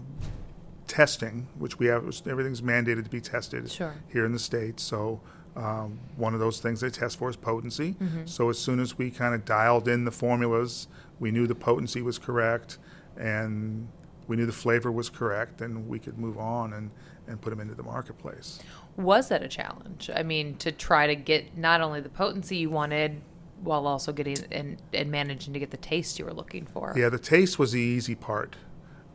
testing, 0.88 1.48
which 1.58 1.78
we 1.78 1.86
have, 1.86 2.04
everything's 2.28 2.62
mandated 2.62 3.04
to 3.04 3.10
be 3.10 3.22
tested 3.22 3.70
Sure. 3.72 3.94
here 4.12 4.26
in 4.26 4.34
the 4.34 4.40
states. 4.40 4.84
So. 4.84 5.22
Um, 5.54 6.00
one 6.16 6.34
of 6.34 6.40
those 6.40 6.62
things 6.62 6.80
they 6.80 6.90
test 6.90 7.20
for 7.20 7.30
is 7.30 7.36
potency. 7.36 7.96
Mm-hmm. 8.02 8.26
So 8.26 8.50
as 8.50 8.58
soon 8.58 8.80
as 8.80 8.98
we 8.98 9.12
kind 9.12 9.36
of 9.36 9.44
dialed 9.44 9.90
in 9.90 10.06
the 10.06 10.12
formulas, 10.12 10.88
we 11.20 11.30
knew 11.30 11.46
the 11.46 11.56
potency 11.56 12.02
was 12.02 12.18
correct, 12.18 12.78
and 13.18 13.90
we 14.28 14.38
knew 14.38 14.46
the 14.46 14.54
flavor 14.54 14.94
was 14.94 15.10
correct, 15.10 15.60
and 15.60 15.90
we 15.90 16.00
could 16.00 16.18
move 16.18 16.38
on 16.38 16.72
and, 16.72 16.90
and 17.32 17.42
put 17.42 17.50
them 17.50 17.60
into 17.60 17.74
the 17.74 17.84
marketplace. 17.84 18.60
Was 18.98 19.30
that 19.30 19.42
a 19.42 19.48
challenge? 19.48 20.10
I 20.14 20.24
mean, 20.24 20.56
to 20.58 20.72
try 20.72 21.08
to 21.08 21.16
get 21.16 21.58
not 21.58 21.82
only 21.82 22.02
the 22.02 22.10
potency 22.10 22.58
you 22.58 22.70
wanted, 22.70 23.22
while 23.62 23.88
also 23.88 24.12
getting 24.12 24.38
and, 24.52 24.82
and 24.94 25.12
managing 25.12 25.54
to 25.54 25.60
get 25.60 25.72
the 25.72 25.78
taste 25.78 26.20
you 26.20 26.26
were 26.26 26.34
looking 26.34 26.66
for. 26.66 26.94
Yeah, 26.96 27.10
the 27.10 27.20
taste 27.20 27.60
was 27.60 27.72
the 27.72 27.80
easy 27.80 28.16
part. 28.16 28.56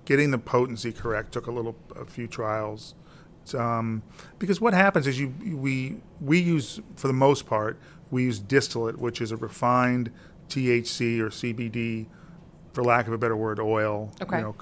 Getting 0.04 0.30
the 0.30 0.38
potency 0.38 0.92
correct 0.92 1.32
took 1.32 1.48
a 1.48 1.50
little, 1.50 1.76
a 1.96 2.04
few 2.04 2.28
trials, 2.28 2.94
um, 3.54 4.02
because 4.38 4.60
what 4.60 4.72
happens 4.72 5.06
is 5.06 5.18
you 5.18 5.34
we 5.56 5.96
we 6.20 6.38
use 6.38 6.80
for 6.94 7.08
the 7.08 7.12
most 7.12 7.46
part 7.46 7.78
we 8.10 8.22
use 8.24 8.38
distillate, 8.38 8.98
which 8.98 9.20
is 9.20 9.32
a 9.32 9.36
refined 9.36 10.12
THC 10.48 11.18
or 11.18 11.28
CBD, 11.28 12.06
for 12.72 12.84
lack 12.84 13.08
of 13.08 13.12
a 13.12 13.18
better 13.18 13.36
word, 13.36 13.58
oil. 13.58 14.12
Okay. 14.22 14.38
You 14.38 14.42
know, 14.42 14.56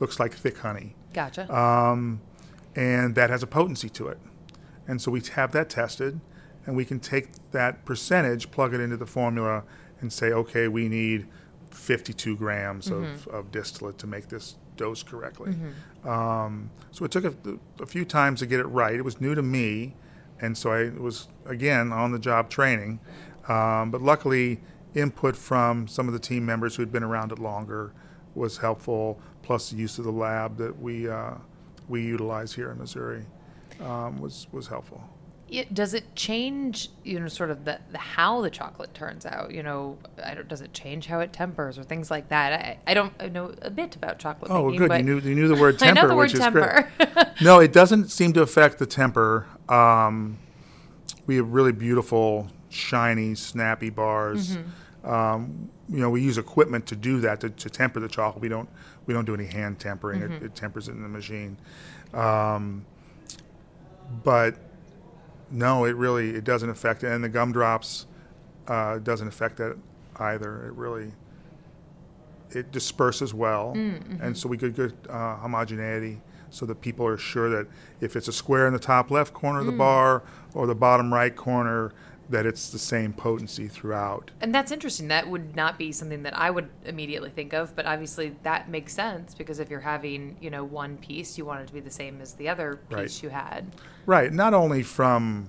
looks 0.00 0.18
like 0.18 0.34
thick 0.34 0.58
honey. 0.58 0.96
Gotcha. 1.12 1.52
Um, 1.54 2.20
and 2.78 3.14
that 3.16 3.28
has 3.30 3.42
a 3.42 3.46
potency 3.46 3.88
to 3.88 4.06
it. 4.08 4.18
And 4.86 5.02
so 5.02 5.10
we 5.10 5.20
have 5.34 5.50
that 5.52 5.68
tested, 5.68 6.20
and 6.64 6.76
we 6.76 6.84
can 6.84 7.00
take 7.00 7.26
that 7.50 7.84
percentage, 7.84 8.50
plug 8.50 8.72
it 8.74 8.80
into 8.80 8.96
the 8.96 9.06
formula, 9.06 9.64
and 10.00 10.12
say, 10.12 10.28
okay, 10.32 10.68
we 10.68 10.88
need 10.88 11.26
52 11.70 12.36
grams 12.36 12.88
Mm-hmm. 12.88 13.04
of, 13.04 13.28
of 13.28 13.50
distillate 13.52 13.98
to 13.98 14.06
make 14.06 14.28
this 14.28 14.56
dose 14.76 15.02
correctly. 15.02 15.54
Um, 16.04 16.70
so 16.92 17.04
it 17.04 17.10
took 17.10 17.24
a, 17.24 17.34
a 17.82 17.86
few 17.86 18.04
times 18.04 18.38
to 18.40 18.46
get 18.46 18.60
it 18.60 18.66
right. 18.66 18.94
It 18.94 19.04
was 19.04 19.20
new 19.20 19.34
to 19.34 19.42
me, 19.42 19.94
and 20.40 20.56
so 20.56 20.72
I 20.72 20.90
was, 20.90 21.28
again, 21.46 21.92
on 21.92 22.12
the 22.12 22.18
job 22.18 22.48
training. 22.48 23.00
Um, 23.48 23.90
but 23.90 24.00
luckily, 24.02 24.60
input 24.94 25.36
from 25.36 25.88
some 25.88 26.06
of 26.06 26.12
the 26.14 26.20
team 26.20 26.46
members 26.46 26.76
who 26.76 26.82
had 26.82 26.92
been 26.92 27.02
around 27.02 27.32
it 27.32 27.38
longer 27.40 27.92
was 28.34 28.58
helpful, 28.58 29.18
plus 29.42 29.70
the 29.70 29.76
use 29.76 29.98
of 29.98 30.04
the 30.04 30.12
lab 30.12 30.56
that 30.58 30.80
we, 30.80 31.08
uh, 31.08 31.34
we 31.88 32.02
utilize 32.02 32.52
here 32.54 32.70
in 32.70 32.78
Missouri 32.78 33.24
um, 33.80 34.18
was, 34.20 34.46
was 34.52 34.66
helpful. 34.66 35.02
It, 35.50 35.72
does 35.72 35.94
it 35.94 36.14
change, 36.14 36.90
you 37.04 37.18
know, 37.18 37.28
sort 37.28 37.50
of 37.50 37.64
the, 37.64 37.78
the 37.90 37.96
how 37.96 38.42
the 38.42 38.50
chocolate 38.50 38.92
turns 38.92 39.24
out? 39.24 39.50
You 39.54 39.62
know, 39.62 39.96
I 40.22 40.34
don't, 40.34 40.46
does 40.46 40.60
it 40.60 40.74
change 40.74 41.06
how 41.06 41.20
it 41.20 41.32
tempers 41.32 41.78
or 41.78 41.84
things 41.84 42.10
like 42.10 42.28
that? 42.28 42.52
I, 42.52 42.78
I 42.90 42.92
don't 42.92 43.14
I 43.18 43.28
know 43.28 43.54
a 43.62 43.70
bit 43.70 43.96
about 43.96 44.18
chocolate 44.18 44.50
Oh, 44.50 44.70
making, 44.70 44.88
good. 44.88 44.98
You 44.98 45.04
knew, 45.04 45.20
you 45.20 45.34
knew 45.34 45.48
the 45.48 45.54
word 45.58 45.76
I 45.82 45.86
temper, 45.86 46.02
know 46.02 46.08
the 46.08 46.16
word 46.16 46.22
which 46.24 46.34
is 46.34 46.40
temper. 46.40 46.90
great. 46.98 47.26
no, 47.40 47.60
it 47.60 47.72
doesn't 47.72 48.10
seem 48.10 48.34
to 48.34 48.42
affect 48.42 48.78
the 48.78 48.84
temper. 48.84 49.46
Um, 49.70 50.38
we 51.26 51.36
have 51.36 51.48
really 51.48 51.72
beautiful, 51.72 52.48
shiny, 52.68 53.34
snappy 53.34 53.88
bars. 53.88 54.56
Mm-hmm. 54.58 54.68
Um, 55.04 55.70
you 55.88 56.00
know, 56.00 56.10
we 56.10 56.22
use 56.22 56.38
equipment 56.38 56.86
to 56.86 56.96
do 56.96 57.20
that 57.20 57.40
to, 57.40 57.50
to 57.50 57.70
temper 57.70 58.00
the 58.00 58.08
chocolate. 58.08 58.42
We 58.42 58.48
don't 58.48 58.68
we 59.06 59.14
don't 59.14 59.24
do 59.24 59.34
any 59.34 59.46
hand 59.46 59.78
tempering. 59.78 60.20
Mm-hmm. 60.20 60.32
It, 60.34 60.42
it 60.42 60.54
tempers 60.54 60.88
it 60.88 60.92
in 60.92 61.02
the 61.02 61.08
machine. 61.08 61.56
Um, 62.12 62.84
but 64.22 64.56
no, 65.50 65.84
it 65.84 65.96
really 65.96 66.30
it 66.30 66.44
doesn't 66.44 66.70
affect 66.70 67.04
it, 67.04 67.12
and 67.12 67.22
the 67.22 67.28
gumdrops 67.28 68.06
uh, 68.66 68.98
doesn't 68.98 69.28
affect 69.28 69.56
that 69.58 69.76
either. 70.16 70.66
It 70.66 70.72
really 70.72 71.12
it 72.50 72.72
disperses 72.72 73.34
well, 73.34 73.72
and 74.22 74.36
so 74.36 74.48
we 74.48 74.56
get 74.56 74.74
good 74.74 74.94
uh, 75.08 75.36
homogeneity, 75.36 76.20
so 76.50 76.66
that 76.66 76.80
people 76.80 77.06
are 77.06 77.18
sure 77.18 77.50
that 77.50 77.66
if 78.00 78.16
it's 78.16 78.28
a 78.28 78.32
square 78.32 78.66
in 78.66 78.72
the 78.72 78.78
top 78.78 79.10
left 79.10 79.32
corner 79.34 79.60
of 79.60 79.66
the 79.66 79.72
bar 79.72 80.22
or 80.54 80.66
the 80.66 80.74
bottom 80.74 81.12
right 81.12 81.34
corner, 81.34 81.92
that 82.30 82.44
it's 82.44 82.70
the 82.70 82.78
same 82.78 83.12
potency 83.12 83.68
throughout. 83.68 84.30
And 84.40 84.54
that's 84.54 84.70
interesting. 84.70 85.08
That 85.08 85.28
would 85.28 85.56
not 85.56 85.78
be 85.78 85.92
something 85.92 86.22
that 86.24 86.36
I 86.36 86.50
would 86.50 86.68
immediately 86.84 87.30
think 87.30 87.54
of, 87.54 87.74
but 87.74 87.86
obviously 87.86 88.36
that 88.42 88.68
makes 88.68 88.92
sense 88.92 89.34
because 89.34 89.58
if 89.58 89.70
you're 89.70 89.80
having, 89.80 90.36
you 90.40 90.50
know, 90.50 90.62
one 90.64 90.98
piece, 90.98 91.38
you 91.38 91.46
want 91.46 91.62
it 91.62 91.68
to 91.68 91.72
be 91.72 91.80
the 91.80 91.90
same 91.90 92.20
as 92.20 92.34
the 92.34 92.48
other 92.48 92.76
piece 92.90 92.96
Right. 92.96 93.22
you 93.22 93.28
had. 93.30 93.74
Right. 94.04 94.32
Not 94.32 94.52
only 94.52 94.82
from, 94.82 95.48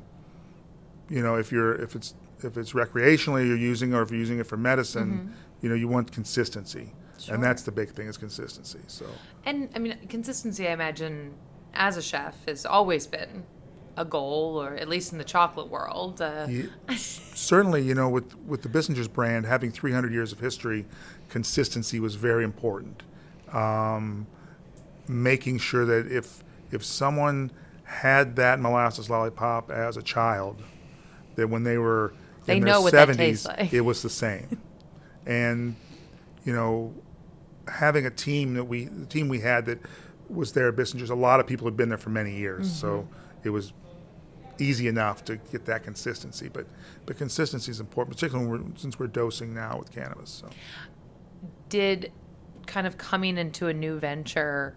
you 1.09 1.21
know, 1.21 1.35
if 1.35 1.51
you're 1.51 1.75
if 1.75 1.95
it's 1.95 2.13
if 2.43 2.55
it's 2.55 2.71
recreationally 2.71 3.45
you're 3.45 3.57
using 3.57 3.93
or 3.93 4.01
if 4.01 4.11
you're 4.11 4.19
using 4.19 4.39
it 4.39 4.47
for 4.47 4.55
medicine, 4.57 5.11
mm-hmm. 5.11 5.33
you 5.61 5.67
know, 5.69 5.75
you 5.75 5.89
want 5.89 6.11
consistency, 6.11 6.93
Sure. 7.17 7.35
and 7.35 7.43
that's 7.43 7.63
the 7.63 7.71
big 7.71 7.89
thing 7.89 8.07
is 8.07 8.15
consistency. 8.15 8.79
So 8.87 9.05
And 9.45 9.69
I 9.75 9.79
mean, 9.79 9.97
consistency, 10.07 10.65
I 10.67 10.71
imagine, 10.71 11.33
as 11.73 11.97
a 11.97 12.01
chef, 12.01 12.45
has 12.45 12.65
always 12.65 13.05
been 13.07 13.43
a 13.97 14.05
goal, 14.05 14.61
or 14.61 14.75
at 14.75 14.87
least 14.87 15.11
in 15.11 15.17
the 15.17 15.23
chocolate 15.23 15.67
world. 15.69 16.21
Uh, 16.21 16.47
certainly, 16.95 17.81
you 17.81 17.93
know, 17.95 18.09
with 18.09 18.35
with 18.45 18.61
the 18.61 18.69
Bissinger's 18.69 19.07
brand 19.07 19.45
having 19.45 19.71
300 19.71 20.11
years 20.13 20.31
of 20.31 20.39
history, 20.39 20.85
consistency 21.29 21.99
was 21.99 22.15
very 22.15 22.43
important. 22.43 23.03
Um, 23.51 24.27
making 25.07 25.57
sure 25.57 25.85
that 25.85 26.11
if 26.11 26.43
if 26.71 26.83
someone 26.85 27.51
had 27.83 28.35
that 28.35 28.59
molasses 28.59 29.09
lollipop 29.09 29.71
as 29.71 29.97
a 29.97 30.01
child, 30.03 30.61
that 31.35 31.47
when 31.49 31.63
they 31.63 31.77
were 31.77 32.13
They 32.45 32.57
in 32.57 32.63
their 32.63 32.79
what 32.79 32.93
70s, 32.93 33.17
tastes 33.17 33.47
like. 33.47 33.73
it 33.73 33.81
was 33.81 34.01
the 34.01 34.09
same. 34.09 34.61
and 35.25 35.75
you 36.45 36.53
know, 36.53 36.93
having 37.67 38.05
a 38.05 38.11
team 38.11 38.53
that 38.53 38.63
we 38.63 38.85
the 38.85 39.05
team 39.07 39.27
we 39.29 39.39
had 39.39 39.65
that 39.65 39.79
was 40.29 40.53
there 40.53 40.67
at 40.69 40.75
Bissinger's, 40.75 41.09
a 41.09 41.15
lot 41.15 41.39
of 41.39 41.47
people 41.47 41.65
had 41.65 41.75
been 41.75 41.89
there 41.89 41.97
for 41.97 42.11
many 42.11 42.35
years, 42.37 42.71
so 42.71 42.87
Mm-hmm. 42.87 43.13
It 43.43 43.49
was 43.49 43.73
easy 44.59 44.87
enough 44.87 45.23
to 45.25 45.37
get 45.37 45.65
that 45.65 45.83
consistency. 45.83 46.49
But 46.49 46.67
but 47.05 47.17
consistency 47.17 47.71
is 47.71 47.79
important, 47.79 48.15
particularly 48.15 48.49
we're, 48.49 48.77
since 48.77 48.99
we're 48.99 49.07
dosing 49.07 49.53
now 49.53 49.77
with 49.79 49.91
cannabis. 49.91 50.29
So. 50.29 50.49
did 51.69 52.11
kind 52.67 52.85
of 52.85 52.97
coming 52.97 53.37
into 53.37 53.67
a 53.67 53.73
new 53.73 53.97
venture 53.97 54.75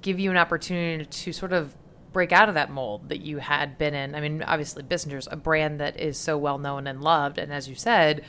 give 0.00 0.18
you 0.18 0.30
an 0.30 0.36
opportunity 0.36 1.04
to 1.04 1.32
sort 1.32 1.52
of 1.52 1.76
break 2.12 2.32
out 2.32 2.48
of 2.48 2.56
that 2.56 2.70
mold 2.70 3.08
that 3.08 3.20
you 3.20 3.38
had 3.38 3.78
been 3.78 3.94
in? 3.94 4.14
I 4.14 4.20
mean, 4.20 4.42
obviously, 4.42 4.82
Bissinger's 4.82 5.28
a 5.30 5.36
brand 5.36 5.80
that 5.80 5.98
is 6.00 6.18
so 6.18 6.36
well 6.36 6.58
known 6.58 6.86
and 6.86 7.02
loved, 7.02 7.38
and 7.38 7.52
as 7.52 7.68
you 7.68 7.74
said, 7.74 8.24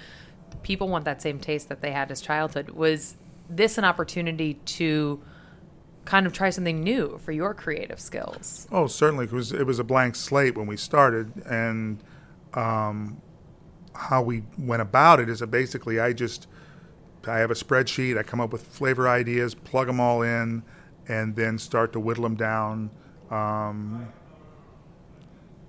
people 0.62 0.88
want 0.88 1.06
that 1.06 1.22
same 1.22 1.40
taste 1.40 1.70
that 1.70 1.82
they 1.82 1.92
had 1.92 2.12
as 2.12 2.22
childhood. 2.22 2.72
Was 2.72 3.16
this 3.50 3.78
an 3.78 3.84
opportunity 3.84 4.54
to 4.54 5.22
kind 6.06 6.26
of 6.26 6.34
try 6.34 6.50
something 6.50 6.84
new 6.84 7.18
for 7.24 7.32
your 7.32 7.54
creative 7.54 8.00
skills? 8.00 8.68
Oh, 8.72 8.88
certainly, 8.88 9.26
because 9.26 9.52
it 9.52 9.66
was 9.66 9.80
a 9.80 9.84
blank 9.84 10.16
slate 10.16 10.58
when 10.58 10.68
we 10.68 10.78
started, 10.78 11.32
and 11.46 12.04
um, 12.54 13.22
how 13.96 14.22
we 14.22 14.44
went 14.58 14.82
about 14.82 15.20
it 15.20 15.30
is 15.30 15.40
that 15.40 15.48
basically 15.48 16.00
I 16.00 16.14
just 16.14 16.48
I 17.28 17.38
have 17.38 17.52
a 17.52 17.56
spreadsheet. 17.56 18.18
I 18.18 18.24
come 18.24 18.42
up 18.42 18.52
with 18.52 18.64
flavor 18.68 19.08
ideas, 19.08 19.56
plug 19.56 19.88
them 19.88 20.00
all 20.00 20.22
in, 20.22 20.64
and 21.08 21.36
then 21.36 21.58
start 21.58 21.94
to 21.94 22.00
whittle 22.00 22.24
them 22.24 22.36
down 22.36 22.92
um, 23.30 24.08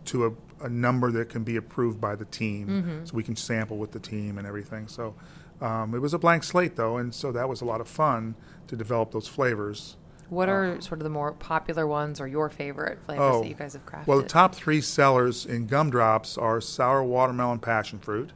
to 0.07 0.27
a, 0.27 0.65
a 0.65 0.69
number 0.69 1.11
that 1.13 1.29
can 1.29 1.45
be 1.45 1.57
approved 1.57 2.01
by 2.01 2.17
the 2.17 2.25
team, 2.27 3.03
so 3.05 3.15
we 3.15 3.23
can 3.23 3.37
sample 3.37 3.79
with 3.79 3.93
the 3.93 4.01
team 4.01 4.39
and 4.39 4.47
everything. 4.47 4.89
So 4.89 5.15
um, 5.61 5.95
it 5.95 6.01
was 6.01 6.13
a 6.13 6.19
blank 6.19 6.43
slate, 6.45 6.77
though, 6.77 6.97
and 6.97 7.15
so 7.15 7.31
that 7.33 7.49
was 7.49 7.61
a 7.61 7.65
lot 7.65 7.81
of 7.81 7.89
fun 7.89 8.35
to 8.67 8.77
develop 8.77 9.13
those 9.13 9.29
flavors. 9.29 9.97
What 10.31 10.49
are 10.49 10.81
sort 10.81 11.01
of 11.01 11.05
the 11.05 11.11
more 11.11 11.33
popular 11.33 11.87
ones 11.87 12.21
or 12.21 12.27
your 12.27 12.49
favorite 12.49 12.99
flavors 13.05 13.43
that 13.43 13.49
you 13.49 13.55
guys 13.55 13.75
have 13.75 13.85
crafted? 13.87 14.03
Oh, 14.03 14.05
Well, 14.07 14.23
the 14.23 14.29
top 14.29 14.55
three 14.55 14.81
sellers 14.81 15.47
in 15.47 15.67
gumdrops 15.67 16.39
are 16.39 16.61
sour 16.61 17.03
watermelon 17.05 17.59
passion 17.59 17.99
fruit, 17.99 18.33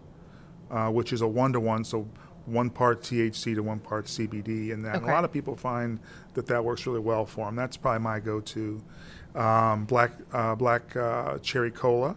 uh, 0.70 0.90
which 0.90 1.12
is 1.12 1.20
a 1.22 1.26
one 1.28 1.52
to 1.54 1.60
one, 1.60 1.84
so 1.84 2.06
one 2.44 2.70
part 2.70 3.02
THC 3.02 3.54
to 3.54 3.62
one 3.62 3.78
part 3.78 4.06
CBD, 4.06 4.72
and, 4.72 4.84
that, 4.84 4.96
and 4.96 5.04
a 5.04 5.08
lot 5.08 5.24
of 5.24 5.32
people 5.32 5.54
find 5.56 6.00
that 6.34 6.46
that 6.46 6.64
works 6.64 6.86
really 6.86 7.00
well 7.00 7.26
for 7.26 7.46
them. 7.46 7.56
That's 7.56 7.76
probably 7.76 8.00
my 8.00 8.20
go-to. 8.20 8.82
Um, 9.34 9.84
black 9.84 10.12
uh, 10.32 10.54
black 10.54 10.96
uh, 10.96 11.38
cherry 11.38 11.70
cola 11.70 12.16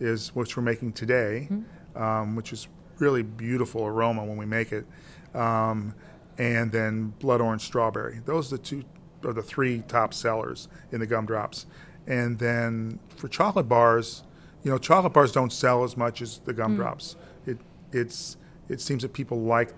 is 0.00 0.34
which 0.34 0.56
we're 0.56 0.62
making 0.62 0.92
today, 0.92 1.48
um, 1.94 2.34
which 2.36 2.52
is 2.52 2.68
really 2.98 3.22
beautiful 3.22 3.84
aroma 3.84 4.24
when 4.24 4.36
we 4.36 4.46
make 4.46 4.72
it, 4.72 4.86
um, 5.34 5.94
and 6.38 6.70
then 6.70 7.12
blood 7.18 7.40
orange 7.40 7.62
strawberry. 7.62 8.20
Those 8.24 8.52
are 8.52 8.56
the 8.56 8.62
two 8.62 8.84
or 9.24 9.32
the 9.32 9.42
three 9.42 9.82
top 9.88 10.14
sellers 10.14 10.68
in 10.92 11.00
the 11.00 11.06
gumdrops. 11.06 11.66
And 12.06 12.38
then 12.38 13.00
for 13.16 13.28
chocolate 13.28 13.68
bars, 13.68 14.22
you 14.62 14.70
know, 14.70 14.78
chocolate 14.78 15.12
bars 15.12 15.32
don't 15.32 15.52
sell 15.52 15.84
as 15.84 15.96
much 15.96 16.22
as 16.22 16.38
the 16.38 16.52
gumdrops. 16.52 17.16
It 17.44 17.58
it's 17.92 18.36
it 18.68 18.80
seems 18.80 19.02
that 19.02 19.12
people 19.12 19.40
like 19.40 19.74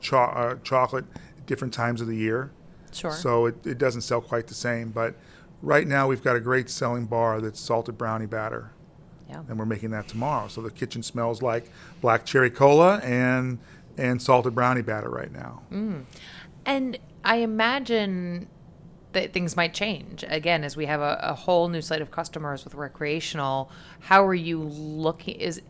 cho- 0.00 0.18
uh, 0.18 0.56
chocolate 0.62 1.06
at 1.38 1.46
different 1.46 1.72
times 1.72 2.00
of 2.00 2.06
the 2.06 2.16
year. 2.16 2.52
Sure. 2.92 3.12
So 3.12 3.46
it, 3.46 3.66
it 3.66 3.78
doesn't 3.78 4.02
sell 4.02 4.20
quite 4.20 4.46
the 4.46 4.54
same. 4.54 4.90
But 4.90 5.16
right 5.62 5.86
now 5.86 6.08
we've 6.08 6.22
got 6.22 6.36
a 6.36 6.40
great 6.40 6.68
selling 6.68 7.06
bar 7.06 7.40
that's 7.40 7.58
salted 7.58 7.96
brownie 7.96 8.26
batter 8.26 8.72
yeah. 9.32 9.42
and 9.48 9.58
we're 9.58 9.66
making 9.66 9.90
that 9.90 10.08
tomorrow. 10.08 10.48
So 10.48 10.60
the 10.60 10.70
kitchen 10.70 11.02
smells 11.02 11.42
like 11.42 11.70
black 12.00 12.24
cherry 12.24 12.50
cola 12.50 12.98
and 12.98 13.58
and 13.96 14.20
salted 14.20 14.54
brownie 14.54 14.82
batter 14.82 15.10
right 15.10 15.32
now. 15.32 15.62
And 16.64 16.98
I 17.24 17.36
imagine 17.36 18.48
that 19.12 19.32
things 19.32 19.56
might 19.56 19.74
change 19.74 20.24
again 20.28 20.64
as 20.64 20.76
we 20.76 20.86
have 20.86 21.00
a, 21.00 21.18
a 21.22 21.34
whole 21.34 21.68
new 21.68 21.82
slate 21.82 22.00
of 22.00 22.10
customers 22.10 22.64
with 22.64 22.74
recreational. 22.74 23.70
How 24.00 24.24
are 24.24 24.34
you 24.34 24.62
looking? 24.62 25.34
Is 25.34 25.60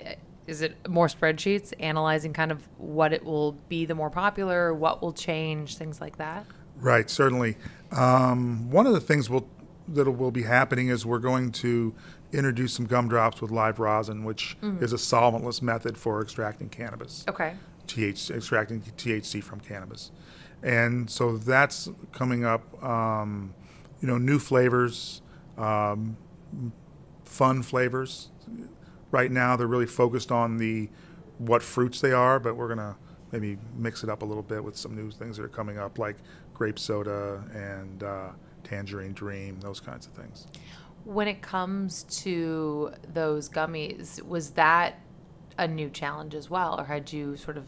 is 0.47 0.61
it 0.61 0.89
more 0.89 1.07
spreadsheets 1.07 1.73
analyzing 1.79 2.33
kind 2.33 2.51
of 2.51 2.69
what 2.79 3.13
it 3.13 3.25
will 3.25 3.53
be 3.69 3.85
the 3.85 3.95
more 3.95 4.11
popular, 4.11 4.75
what 4.75 5.01
will 5.01 5.13
change, 5.13 5.77
things 5.77 6.01
like 6.01 6.19
that? 6.19 6.45
Right, 6.77 7.09
certainly. 7.09 7.57
Um, 7.93 8.71
one 8.71 8.87
of 8.87 8.93
the 8.93 9.01
things 9.01 9.31
we'll, 9.31 9.47
that 9.89 10.11
will 10.11 10.33
be 10.33 10.43
happening 10.43 10.89
is 10.89 11.07
we're 11.07 11.21
going 11.21 11.53
to 11.53 11.95
introduce 12.33 12.73
some 12.73 12.87
gumdrops 12.87 13.41
with 13.41 13.53
live 13.53 13.79
rosin, 13.79 14.25
which 14.25 14.57
is 14.81 14.93
a 14.93 14.97
solventless 14.97 15.63
method 15.63 15.97
for 15.97 16.21
extracting 16.21 16.69
cannabis. 16.69 17.25
Okay. 17.29 17.55
TH, 17.95 18.31
extracting 18.31 18.81
THC 18.81 19.43
from 19.43 19.61
cannabis. 19.61 20.11
And 20.63 21.11
so 21.11 21.37
that's 21.37 21.89
coming 22.13 22.45
up 22.45 22.83
um, 22.83 23.55
you 24.03 24.09
know, 24.09 24.19
new 24.19 24.39
flavors, 24.39 25.23
um, 25.57 26.17
fun 27.25 27.63
flavors. 27.63 28.29
Right 29.11 29.31
now, 29.31 29.57
they're 29.57 29.67
really 29.67 29.87
focused 29.87 30.33
on 30.33 30.59
the 30.59 30.91
what 31.39 31.63
fruits 31.63 32.01
they 32.01 32.13
are, 32.13 32.39
but 32.39 32.57
we're 32.57 32.69
gonna 32.69 32.97
maybe 33.31 33.59
mix 33.77 34.03
it 34.03 34.11
up 34.11 34.23
a 34.23 34.25
little 34.25 34.43
bit 34.43 34.63
with 34.63 34.77
some 34.77 34.95
new 34.95 35.11
things 35.11 35.37
that 35.37 35.45
are 35.45 35.49
coming 35.49 35.79
up, 35.79 35.99
like 35.99 36.17
grape 36.53 36.79
soda 36.79 37.43
and 37.55 38.03
uh, 38.03 38.29
tangerine 38.65 39.13
dream, 39.13 39.59
those 39.61 39.81
kinds 39.81 40.07
of 40.07 40.13
things. 40.13 40.47
When 41.05 41.29
it 41.29 41.43
comes 41.43 42.05
to 42.23 42.93
those 43.13 43.49
gummies, 43.49 44.23
was 44.23 44.51
that 44.53 45.01
a 45.59 45.69
new 45.69 45.91
challenge 45.91 46.35
as 46.35 46.51
well, 46.51 46.79
or 46.79 46.85
had 46.85 47.13
you 47.13 47.37
sort 47.37 47.57
of 47.57 47.65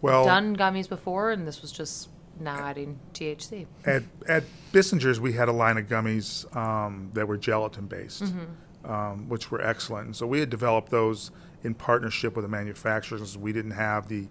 well, 0.00 0.24
done 0.24 0.56
gummies 0.56 0.88
before, 0.88 1.30
and 1.30 1.46
this 1.46 1.62
was 1.62 1.72
just 1.72 2.08
now 2.38 2.56
adding 2.56 2.98
THC? 3.12 3.66
At 3.84 4.02
at 4.28 4.44
Bissinger's, 4.72 5.20
we 5.20 5.32
had 5.32 5.48
a 5.48 5.52
line 5.52 5.78
of 5.78 5.86
gummies 5.86 6.54
um, 6.56 7.10
that 7.14 7.26
were 7.26 7.36
gelatin 7.36 7.86
based, 7.86 8.24
mm-hmm. 8.24 8.90
um, 8.90 9.28
which 9.28 9.50
were 9.50 9.62
excellent. 9.62 10.06
And 10.06 10.16
so 10.16 10.26
we 10.26 10.40
had 10.40 10.50
developed 10.50 10.90
those 10.90 11.30
in 11.62 11.74
partnership 11.74 12.36
with 12.36 12.44
the 12.44 12.48
manufacturers. 12.48 13.38
We 13.38 13.52
didn't 13.52 13.72
have 13.72 14.08
the 14.08 14.28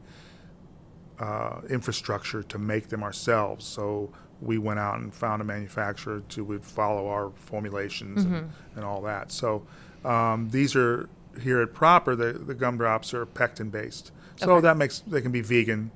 uh, 1.19 1.61
infrastructure 1.69 2.43
to 2.43 2.57
make 2.57 2.89
them 2.89 3.03
ourselves, 3.03 3.65
so 3.65 4.11
we 4.41 4.57
went 4.57 4.79
out 4.79 4.99
and 4.99 5.13
found 5.13 5.41
a 5.41 5.45
manufacturer 5.45 6.21
to 6.29 6.43
would 6.43 6.63
follow 6.63 7.07
our 7.07 7.31
formulations 7.35 8.25
mm-hmm. 8.25 8.35
and, 8.35 8.51
and, 8.75 8.83
all 8.83 9.01
that. 9.01 9.31
So 9.31 9.65
um, 10.03 10.49
these 10.49 10.75
are 10.75 11.09
here 11.41 11.61
at 11.61 11.73
Proper. 11.73 12.15
The, 12.15 12.33
the 12.33 12.53
gumdrops 12.53 13.13
are 13.13 13.25
pectin 13.25 13.69
based, 13.69 14.11
so 14.35 14.53
okay. 14.53 14.61
that 14.61 14.77
makes 14.77 14.99
they 14.99 15.21
can 15.21 15.31
be 15.31 15.41
vegan 15.41 15.91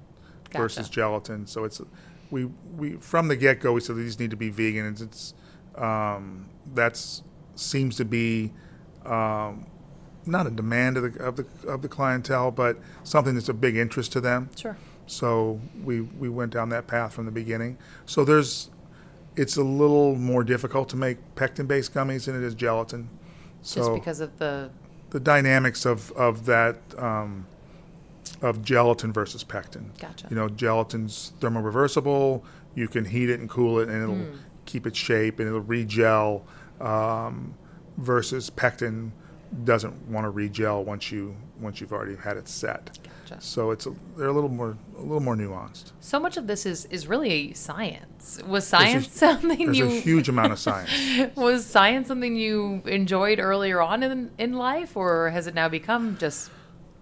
gotcha. 0.46 0.58
versus 0.58 0.90
gelatin. 0.90 1.48
So 1.48 1.64
it's 1.64 1.82
we 2.30 2.46
we 2.76 2.94
from 2.94 3.28
the 3.28 3.36
get 3.36 3.60
go 3.60 3.74
we 3.74 3.82
said 3.82 3.96
these 3.96 4.20
need 4.20 4.32
to 4.32 4.38
be 4.38 4.50
vegan, 4.50 4.86
and 4.86 5.02
it's 5.02 5.34
um, 5.76 6.48
that's 6.74 7.24
seems 7.56 7.96
to 7.98 8.06
be. 8.06 8.52
Um, 9.06 9.68
not 10.28 10.46
a 10.46 10.52
demand 10.52 10.98
of 10.98 11.14
the, 11.14 11.24
of 11.24 11.38
the 11.38 11.46
of 11.68 11.82
the 11.82 11.88
clientele, 11.88 12.52
but 12.52 12.78
something 13.04 13.34
that's 13.34 13.48
a 13.48 13.54
big 13.54 13.78
interest 13.78 14.12
to 14.12 14.20
them. 14.20 14.50
Sure. 14.58 14.76
So 15.06 15.62
we 15.84 16.02
we 16.02 16.30
went 16.30 16.52
down 16.52 16.70
that 16.70 16.86
path 16.88 17.14
from 17.14 17.26
the 17.26 17.32
beginning. 17.32 17.78
So 18.06 18.26
there's 18.26 18.70
it's 19.36 19.56
a 19.56 19.64
little 19.64 20.16
more 20.16 20.44
difficult 20.44 20.90
to 20.90 20.96
make 20.98 21.18
pectin-based 21.36 21.94
gummies 21.94 22.26
than 22.26 22.36
it 22.36 22.44
is 22.44 22.56
gelatin. 22.56 23.10
So 23.62 23.82
Just 23.82 23.94
because 23.94 24.20
of 24.20 24.38
the 24.38 24.70
the 25.10 25.20
dynamics 25.20 25.86
of 25.86 26.12
of 26.12 26.46
that 26.46 26.78
um, 26.98 27.46
of 28.42 28.62
gelatin 28.64 29.14
versus 29.14 29.44
pectin. 29.44 29.92
Gotcha. 30.00 30.28
You 30.30 30.36
know, 30.36 30.50
gelatin's 30.50 31.34
thermoreversible. 31.40 32.44
You 32.76 32.88
can 32.88 33.06
heat 33.06 33.30
it 33.30 33.40
and 33.40 33.50
cool 33.50 33.80
it, 33.80 33.90
and 33.90 34.04
it'll 34.04 34.16
mm. 34.16 34.38
keep 34.66 34.86
its 34.86 34.98
shape, 34.98 35.40
and 35.40 35.48
it'll 35.48 35.62
regel. 35.62 36.46
Um, 36.80 37.56
versus 37.98 38.52
pectin 38.52 39.12
doesn't 39.64 40.08
want 40.08 40.26
to 40.26 40.30
regel 40.30 40.84
once 40.84 41.12
you 41.12 41.36
once 41.60 41.82
you've 41.82 41.94
already 41.94 42.16
had 42.16 42.38
it 42.38 42.48
set. 42.48 42.98
Gotcha. 43.30 43.42
So 43.42 43.72
it's 43.72 43.86
a, 43.86 43.94
they're 44.16 44.28
a 44.28 44.34
little 44.34 44.50
more 44.50 44.78
a 44.98 45.02
little 45.02 45.20
more 45.20 45.36
nuanced. 45.36 45.92
So 46.00 46.20
much 46.20 46.38
of 46.38 46.48
this 46.48 46.66
is 46.66 46.86
is 46.86 47.08
really 47.08 47.54
science. 47.54 48.42
Was 48.48 48.68
science 48.68 49.08
a, 49.08 49.18
something 49.18 49.66
there's 49.66 49.78
you? 49.78 49.86
There's 49.86 49.98
a 49.98 50.02
huge 50.02 50.30
amount 50.30 50.54
of 50.54 50.60
science. 50.60 50.92
was 51.36 51.66
science 51.66 52.08
something 52.08 52.36
you 52.36 52.82
enjoyed 52.86 53.40
earlier 53.40 53.82
on 53.82 54.04
in 54.04 54.32
in 54.38 54.54
life, 54.54 54.96
or 54.96 55.30
has 55.30 55.48
it 55.48 55.54
now 55.54 55.68
become 55.68 56.18
just 56.18 56.52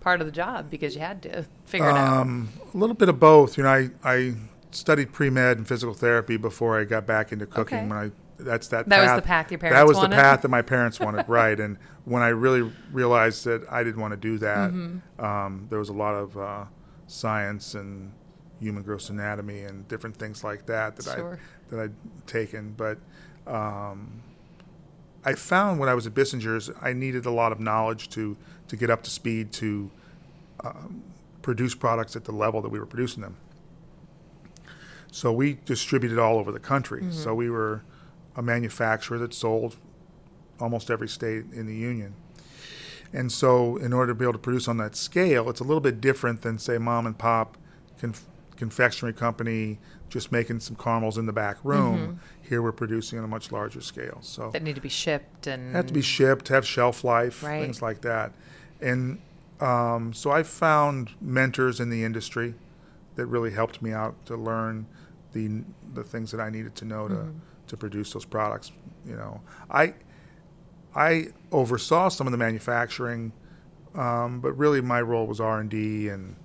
part 0.02 0.22
of 0.22 0.28
the 0.28 0.32
job 0.32 0.70
because 0.70 0.96
you 0.96 1.02
had 1.02 1.22
to 1.24 1.46
figure 1.66 1.90
it 1.90 1.96
um, 1.96 2.50
out? 2.62 2.74
A 2.74 2.78
little 2.78 2.96
bit 2.96 3.10
of 3.10 3.20
both. 3.20 3.58
You 3.58 3.64
know, 3.64 3.70
I 3.70 3.90
I 4.04 4.34
studied 4.72 5.12
pre 5.12 5.30
med 5.30 5.58
and 5.58 5.68
physical 5.68 5.94
therapy 5.94 6.38
before 6.38 6.80
I 6.80 6.84
got 6.86 7.06
back 7.06 7.32
into 7.32 7.46
cooking. 7.46 7.78
Okay. 7.78 7.88
When 7.88 7.98
I 7.98 8.12
that's 8.38 8.68
that. 8.70 8.90
That 8.90 9.00
path. 9.00 9.16
was 9.16 9.22
the 9.24 9.28
path 9.28 9.52
your 9.52 9.60
parents. 9.60 9.80
That 9.80 9.88
was 9.88 9.98
wanted. 9.98 10.12
the 10.12 10.22
path 10.22 10.42
that 10.42 10.50
my 10.50 10.62
parents 10.62 11.00
wanted, 11.02 11.28
right? 11.28 11.60
And 11.60 11.78
when 12.06 12.22
I 12.22 12.30
really 12.30 12.72
realized 12.92 13.46
that 13.46 13.66
I 13.72 13.84
didn't 13.84 14.02
want 14.02 14.12
to 14.12 14.18
do 14.18 14.38
that, 14.40 14.72
mm-hmm. 14.72 15.26
um, 15.26 15.68
there 15.70 15.80
was 15.80 15.90
a 15.90 15.94
lot 15.94 16.16
of 16.16 16.38
uh, 16.38 16.66
science 17.08 17.76
and 17.76 18.12
human 18.60 18.84
gross 18.84 19.10
anatomy 19.10 19.62
and 19.62 19.88
different 19.88 20.16
things 20.16 20.44
like 20.44 20.66
that 20.66 20.96
that 20.96 21.16
sure. 21.16 21.40
I 21.72 21.76
that 21.76 21.80
I'd 21.82 22.28
taken. 22.28 22.74
But 22.78 22.98
um, 23.48 24.22
I 25.24 25.34
found 25.34 25.80
when 25.80 25.90
I 25.90 25.94
was 25.94 26.08
at 26.08 26.14
Bissinger's, 26.14 26.70
I 26.82 26.94
needed 26.94 27.26
a 27.26 27.32
lot 27.32 27.52
of 27.52 27.60
knowledge 27.60 28.10
to 28.12 28.38
to 28.68 28.76
get 28.76 28.90
up 28.90 29.04
to 29.04 29.10
speed 29.10 29.52
to 29.54 29.90
um, 30.64 31.04
produce 31.42 31.76
products 31.76 32.16
at 32.16 32.26
the 32.26 32.32
level 32.32 32.62
that 32.62 32.70
we 32.70 32.80
were 32.80 32.86
producing 32.86 33.22
them. 33.22 33.38
So 35.12 35.32
we 35.32 35.60
distributed 35.66 36.20
all 36.20 36.38
over 36.38 36.52
the 36.52 36.60
country. 36.60 37.02
Mm-hmm. 37.02 37.12
So 37.12 37.34
we 37.34 37.50
were 37.50 37.84
a 38.36 38.42
manufacturer 38.42 39.18
that 39.20 39.34
sold 39.34 39.78
almost 40.60 40.90
every 40.90 41.08
state 41.08 41.46
in 41.54 41.66
the 41.66 41.76
union. 41.76 42.16
And 43.14 43.32
so, 43.32 43.78
in 43.78 43.94
order 43.94 44.12
to 44.12 44.16
be 44.16 44.26
able 44.26 44.34
to 44.34 44.40
produce 44.40 44.68
on 44.68 44.78
that 44.78 44.96
scale, 44.96 45.50
it's 45.50 45.62
a 45.62 45.64
little 45.64 45.82
bit 45.82 46.02
different 46.02 46.42
than, 46.42 46.60
say, 46.60 46.78
mom 46.78 47.06
and 47.06 47.18
pop 47.18 47.58
conf- 48.00 48.26
confectionery 48.58 49.14
company 49.14 49.80
just 50.10 50.32
making 50.32 50.60
some 50.60 50.76
caramels 50.76 51.18
in 51.18 51.26
the 51.26 51.34
back 51.34 51.58
room. 51.64 51.98
Mm-hmm. 51.98 52.50
Here, 52.50 52.62
we're 52.62 52.72
producing 52.72 53.18
on 53.18 53.26
a 53.26 53.28
much 53.28 53.52
larger 53.52 53.82
scale. 53.82 54.20
So 54.22 54.52
that 54.52 54.64
need 54.64 54.76
to 54.76 54.82
be 54.82 54.90
shipped 54.90 55.48
and 55.48 55.76
have 55.76 55.88
to 55.88 55.94
be 55.94 56.02
shipped, 56.02 56.50
have 56.50 56.66
shelf 56.66 57.04
life, 57.04 57.42
right. 57.42 57.62
things 57.62 57.82
like 57.82 58.02
that. 58.02 58.34
And 58.82 59.20
um, 59.62 60.12
so, 60.14 60.32
I 60.32 60.44
found 60.44 61.12
mentors 61.22 61.80
in 61.80 61.90
the 61.90 62.04
industry 62.04 62.54
that 63.16 63.28
really 63.28 63.52
helped 63.52 63.82
me 63.82 63.94
out 63.94 64.14
to 64.26 64.36
learn 64.36 64.88
the 65.32 65.62
the 65.94 66.04
things 66.04 66.32
that 66.32 66.42
I 66.42 66.50
needed 66.50 66.76
to 66.76 66.86
know 66.86 67.08
to. 67.08 67.14
Mm-hmm 67.14 67.40
to 67.68 67.78
produce 67.78 68.14
those 68.14 68.26
products. 68.26 68.72
You 69.06 69.16
know, 69.16 69.42
I 69.70 69.94
I 70.96 71.28
oversaw 71.52 72.10
some 72.10 72.28
of 72.28 72.32
the 72.32 72.38
manufacturing, 72.38 73.34
um, 73.96 74.40
but 74.40 74.54
really 74.54 74.82
my 74.82 75.02
role 75.02 75.28
was 75.28 75.40
R 75.40 75.60
and 75.60 75.70
D 75.70 76.10
and 76.10 76.36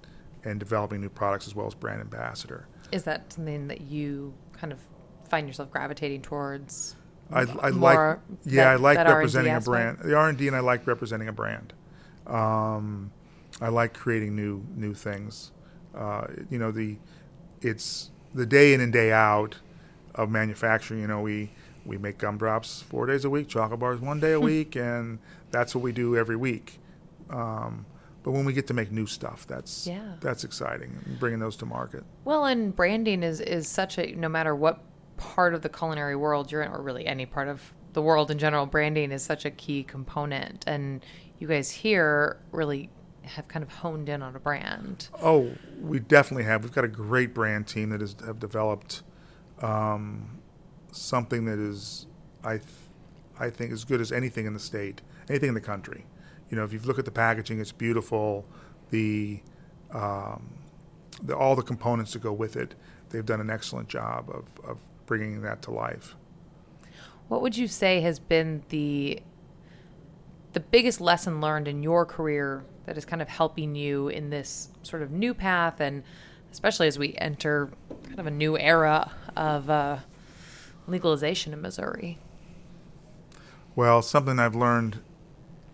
and 0.44 0.58
developing 0.58 1.00
new 1.00 1.08
products 1.08 1.46
as 1.46 1.54
well 1.54 1.66
as 1.66 1.74
brand 1.74 2.00
ambassador. 2.00 2.66
Is 2.92 3.04
that 3.04 3.32
something 3.32 3.68
that 3.68 3.82
you 3.82 4.34
kind 4.52 4.72
of 4.72 4.80
find 5.28 5.46
yourself 5.46 5.70
gravitating 5.70 6.22
towards? 6.22 6.96
I, 7.32 7.42
I 7.42 7.68
like 7.68 8.18
yeah, 8.44 8.64
that, 8.64 8.68
I 8.68 8.74
like 8.76 8.98
representing 8.98 9.54
a 9.54 9.60
brand. 9.60 9.98
The 10.02 10.14
R 10.14 10.28
and 10.28 10.36
D, 10.36 10.48
and 10.48 10.56
I 10.56 10.60
like 10.60 10.86
representing 10.86 11.28
a 11.28 11.32
brand. 11.32 11.72
Um, 12.26 13.12
I 13.60 13.68
like 13.68 13.94
creating 13.94 14.34
new 14.34 14.64
new 14.74 14.94
things. 14.94 15.52
Uh, 15.94 16.26
you 16.50 16.58
know, 16.58 16.72
the 16.72 16.96
it's 17.60 18.10
the 18.34 18.46
day 18.46 18.74
in 18.74 18.80
and 18.80 18.92
day 18.92 19.12
out 19.12 19.56
of 20.22 20.30
manufacturing. 20.30 21.00
You 21.00 21.06
know, 21.06 21.20
we 21.20 21.50
we 21.84 21.98
make 21.98 22.18
gumdrops 22.18 22.82
four 22.82 23.06
days 23.06 23.24
a 23.24 23.30
week, 23.30 23.48
chocolate 23.48 23.80
bars 23.80 24.00
one 24.00 24.20
day 24.20 24.32
a 24.32 24.38
hmm. 24.38 24.44
week, 24.44 24.76
and 24.76 25.18
that's 25.50 25.74
what 25.74 25.82
we 25.82 25.92
do 25.92 26.16
every 26.16 26.36
week. 26.36 26.78
Um, 27.30 27.86
but 28.22 28.32
when 28.32 28.44
we 28.44 28.52
get 28.52 28.66
to 28.66 28.74
make 28.74 28.92
new 28.92 29.06
stuff, 29.06 29.46
that's 29.46 29.86
yeah. 29.86 30.16
that's 30.20 30.44
exciting. 30.44 31.16
Bringing 31.18 31.40
those 31.40 31.56
to 31.56 31.66
market. 31.66 32.04
Well, 32.24 32.44
and 32.44 32.74
branding 32.74 33.22
is 33.22 33.40
is 33.40 33.66
such 33.66 33.98
a 33.98 34.12
no 34.14 34.28
matter 34.28 34.54
what 34.54 34.82
part 35.16 35.54
of 35.54 35.62
the 35.62 35.68
culinary 35.68 36.16
world 36.16 36.52
you're 36.52 36.62
in, 36.62 36.70
or 36.70 36.82
really 36.82 37.06
any 37.06 37.26
part 37.26 37.48
of 37.48 37.72
the 37.92 38.02
world 38.02 38.30
in 38.30 38.38
general, 38.38 38.66
branding 38.66 39.10
is 39.10 39.22
such 39.22 39.44
a 39.44 39.50
key 39.50 39.82
component. 39.82 40.64
And 40.66 41.04
you 41.38 41.48
guys 41.48 41.70
here 41.70 42.40
really 42.52 42.90
have 43.22 43.48
kind 43.48 43.62
of 43.62 43.70
honed 43.70 44.08
in 44.08 44.22
on 44.22 44.36
a 44.36 44.40
brand. 44.40 45.08
Oh, 45.22 45.52
we 45.80 45.98
definitely 45.98 46.44
have. 46.44 46.62
We've 46.62 46.72
got 46.72 46.84
a 46.84 46.88
great 46.88 47.32
brand 47.32 47.66
team 47.66 47.90
that 47.90 48.00
has 48.00 48.16
have 48.24 48.38
developed 48.38 49.02
um, 49.62 50.38
something 50.92 51.44
that 51.44 51.58
is, 51.58 52.06
I, 52.42 52.58
th- 52.58 52.64
I 53.38 53.50
think, 53.50 53.72
as 53.72 53.84
good 53.84 54.00
as 54.00 54.12
anything 54.12 54.46
in 54.46 54.54
the 54.54 54.60
state, 54.60 55.02
anything 55.28 55.48
in 55.48 55.54
the 55.54 55.60
country. 55.60 56.06
You 56.50 56.56
know, 56.56 56.64
if 56.64 56.72
you 56.72 56.80
look 56.80 56.98
at 56.98 57.04
the 57.04 57.10
packaging, 57.10 57.60
it's 57.60 57.72
beautiful. 57.72 58.44
The, 58.90 59.40
um, 59.92 60.50
the 61.22 61.36
all 61.36 61.54
the 61.54 61.62
components 61.62 62.12
that 62.12 62.22
go 62.22 62.32
with 62.32 62.56
it, 62.56 62.74
they've 63.10 63.26
done 63.26 63.40
an 63.40 63.50
excellent 63.50 63.88
job 63.88 64.30
of, 64.30 64.46
of 64.68 64.78
bringing 65.06 65.42
that 65.42 65.62
to 65.62 65.70
life. 65.70 66.16
What 67.28 67.42
would 67.42 67.56
you 67.56 67.68
say 67.68 68.00
has 68.00 68.18
been 68.18 68.62
the 68.70 69.20
the 70.52 70.60
biggest 70.60 71.00
lesson 71.00 71.40
learned 71.40 71.68
in 71.68 71.82
your 71.82 72.04
career 72.04 72.64
that 72.86 72.98
is 72.98 73.04
kind 73.04 73.22
of 73.22 73.28
helping 73.28 73.76
you 73.76 74.08
in 74.08 74.30
this 74.30 74.68
sort 74.82 75.02
of 75.02 75.12
new 75.12 75.32
path 75.32 75.80
and 75.80 76.02
especially 76.52 76.86
as 76.86 76.98
we 76.98 77.14
enter 77.18 77.70
kind 78.04 78.18
of 78.18 78.26
a 78.26 78.30
new 78.30 78.58
era 78.58 79.12
of 79.36 79.70
uh, 79.70 79.98
legalization 80.86 81.52
in 81.52 81.60
Missouri? 81.60 82.18
Well, 83.76 84.02
something 84.02 84.38
I've 84.38 84.54
learned 84.54 85.00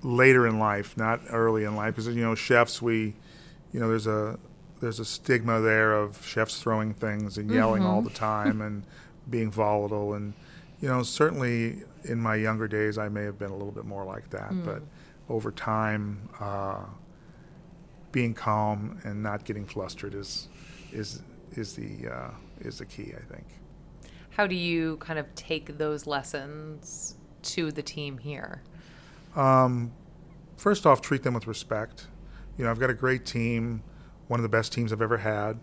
later 0.03 0.47
in 0.47 0.59
life, 0.59 0.97
not 0.97 1.21
early 1.31 1.65
in 1.65 1.75
life, 1.75 1.97
because 1.97 2.15
you 2.15 2.23
know, 2.23 2.35
chefs, 2.35 2.81
we, 2.81 3.15
you 3.73 3.81
know, 3.81 3.89
there's 3.89 4.07
a 4.07 4.39
there's 4.81 5.01
a 5.01 5.05
stigma 5.05 5.61
there 5.61 5.95
of 5.95 6.25
chefs 6.25 6.61
throwing 6.61 6.93
things 6.93 7.39
and 7.39 7.51
yelling 7.51 7.83
mm-hmm. 7.83 7.91
all 7.91 8.03
the 8.03 8.11
time 8.11 8.61
and 8.61 8.85
being 9.29 9.51
volatile, 9.51 10.15
and 10.15 10.35
you 10.81 10.89
know, 10.89 11.03
certainly 11.03 11.83
in 12.05 12.21
my 12.21 12.37
younger 12.37 12.69
days, 12.69 12.99
I 12.99 13.09
may 13.09 13.25
have 13.25 13.39
been 13.39 13.51
a 13.51 13.57
little 13.57 13.73
bit 13.73 13.85
more 13.85 14.05
like 14.05 14.31
that, 14.31 14.51
mm. 14.51 14.65
but 14.65 14.83
over 15.29 15.51
time, 15.51 16.29
uh, 16.39 16.85
being 18.13 18.35
calm 18.35 19.01
and 19.05 19.23
not 19.23 19.45
getting 19.45 19.67
flustered 19.67 20.15
is 20.15 20.49
is 20.97 21.23
is 21.53 21.75
the 21.75 22.09
uh, 22.09 22.31
is 22.61 22.79
the 22.79 22.87
key, 22.87 23.15
I 23.17 23.33
think. 23.33 23.47
How 24.31 24.47
do 24.47 24.55
you 24.55 24.97
kind 24.99 25.19
of 25.19 25.33
take 25.35 25.79
those 25.79 26.07
lessons 26.07 27.17
to 27.43 27.71
the 27.71 27.83
team 27.83 28.19
here? 28.19 28.63
Um, 29.35 29.93
first 30.57 30.87
off, 30.87 31.01
treat 31.01 31.23
them 31.23 31.35
with 31.35 31.47
respect. 31.47 32.09
You 32.59 32.65
know, 32.65 32.71
I've 32.71 32.81
got 32.81 32.91
a 32.91 32.95
great 32.95 33.25
team, 33.25 33.83
one 34.29 34.41
of 34.41 34.43
the 34.43 34.49
best 34.49 34.73
teams 34.73 34.93
I've 34.93 35.03
ever 35.03 35.19
had, 35.19 35.59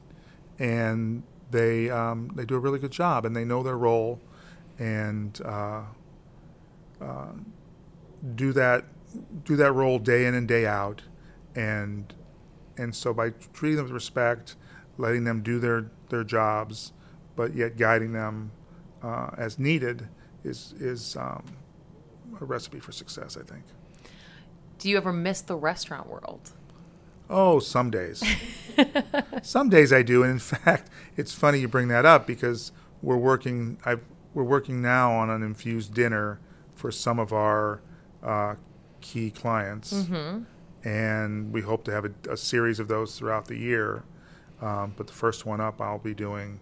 and 0.59 1.23
they 1.51 1.89
um, 1.89 2.31
they 2.35 2.45
do 2.45 2.55
a 2.55 2.59
really 2.59 2.79
good 2.79 2.91
job, 2.91 3.25
and 3.25 3.35
they 3.35 3.45
know 3.45 3.63
their 3.63 3.77
role, 3.77 4.19
and 4.79 5.39
uh, 5.43 5.81
uh, 7.01 7.31
do 8.35 8.53
that 8.53 8.85
do 9.43 9.55
that 9.55 9.71
role 9.73 9.99
day 9.99 10.25
in 10.25 10.33
and 10.33 10.47
day 10.47 10.65
out, 10.65 11.01
and 11.55 12.13
and 12.77 12.95
so 12.95 13.13
by 13.13 13.31
treating 13.53 13.77
them 13.77 13.85
with 13.85 13.93
respect, 13.93 14.55
letting 14.97 15.23
them 15.23 15.41
do 15.41 15.59
their 15.59 15.91
their 16.09 16.23
jobs, 16.23 16.93
but 17.35 17.55
yet 17.55 17.77
guiding 17.77 18.13
them 18.13 18.51
uh, 19.01 19.31
as 19.37 19.59
needed 19.59 20.07
is 20.43 20.73
is 20.79 21.15
um, 21.15 21.43
a 22.39 22.45
recipe 22.45 22.79
for 22.79 22.91
success, 22.91 23.37
I 23.37 23.43
think. 23.43 23.63
Do 24.79 24.89
you 24.89 24.97
ever 24.97 25.13
miss 25.13 25.41
the 25.41 25.55
restaurant 25.55 26.07
world? 26.07 26.51
Oh, 27.29 27.59
some 27.59 27.89
days. 27.89 28.21
some 29.41 29.69
days 29.69 29.93
I 29.93 30.03
do, 30.03 30.23
and 30.23 30.31
in 30.33 30.39
fact, 30.39 30.89
it's 31.15 31.33
funny 31.33 31.59
you 31.59 31.67
bring 31.67 31.87
that 31.87 32.05
up 32.05 32.27
because 32.27 32.71
we're 33.01 33.17
working. 33.17 33.77
i 33.85 33.97
we're 34.33 34.43
working 34.43 34.81
now 34.81 35.11
on 35.11 35.29
an 35.29 35.43
infused 35.43 35.93
dinner 35.93 36.39
for 36.73 36.91
some 36.91 37.19
of 37.19 37.31
our 37.31 37.81
uh, 38.23 38.55
key 38.99 39.29
clients, 39.29 39.93
mm-hmm. 39.93 40.43
and 40.87 41.53
we 41.53 41.61
hope 41.61 41.83
to 41.83 41.91
have 41.91 42.05
a, 42.05 42.11
a, 42.31 42.35
series 42.35 42.79
of 42.79 42.87
those 42.87 43.17
throughout 43.17 43.45
the 43.45 43.57
year. 43.57 44.03
Um, 44.63 44.93
but 44.95 45.07
the 45.07 45.13
first 45.13 45.45
one 45.45 45.59
up, 45.59 45.81
I'll 45.81 45.99
be 45.99 46.13
doing, 46.13 46.59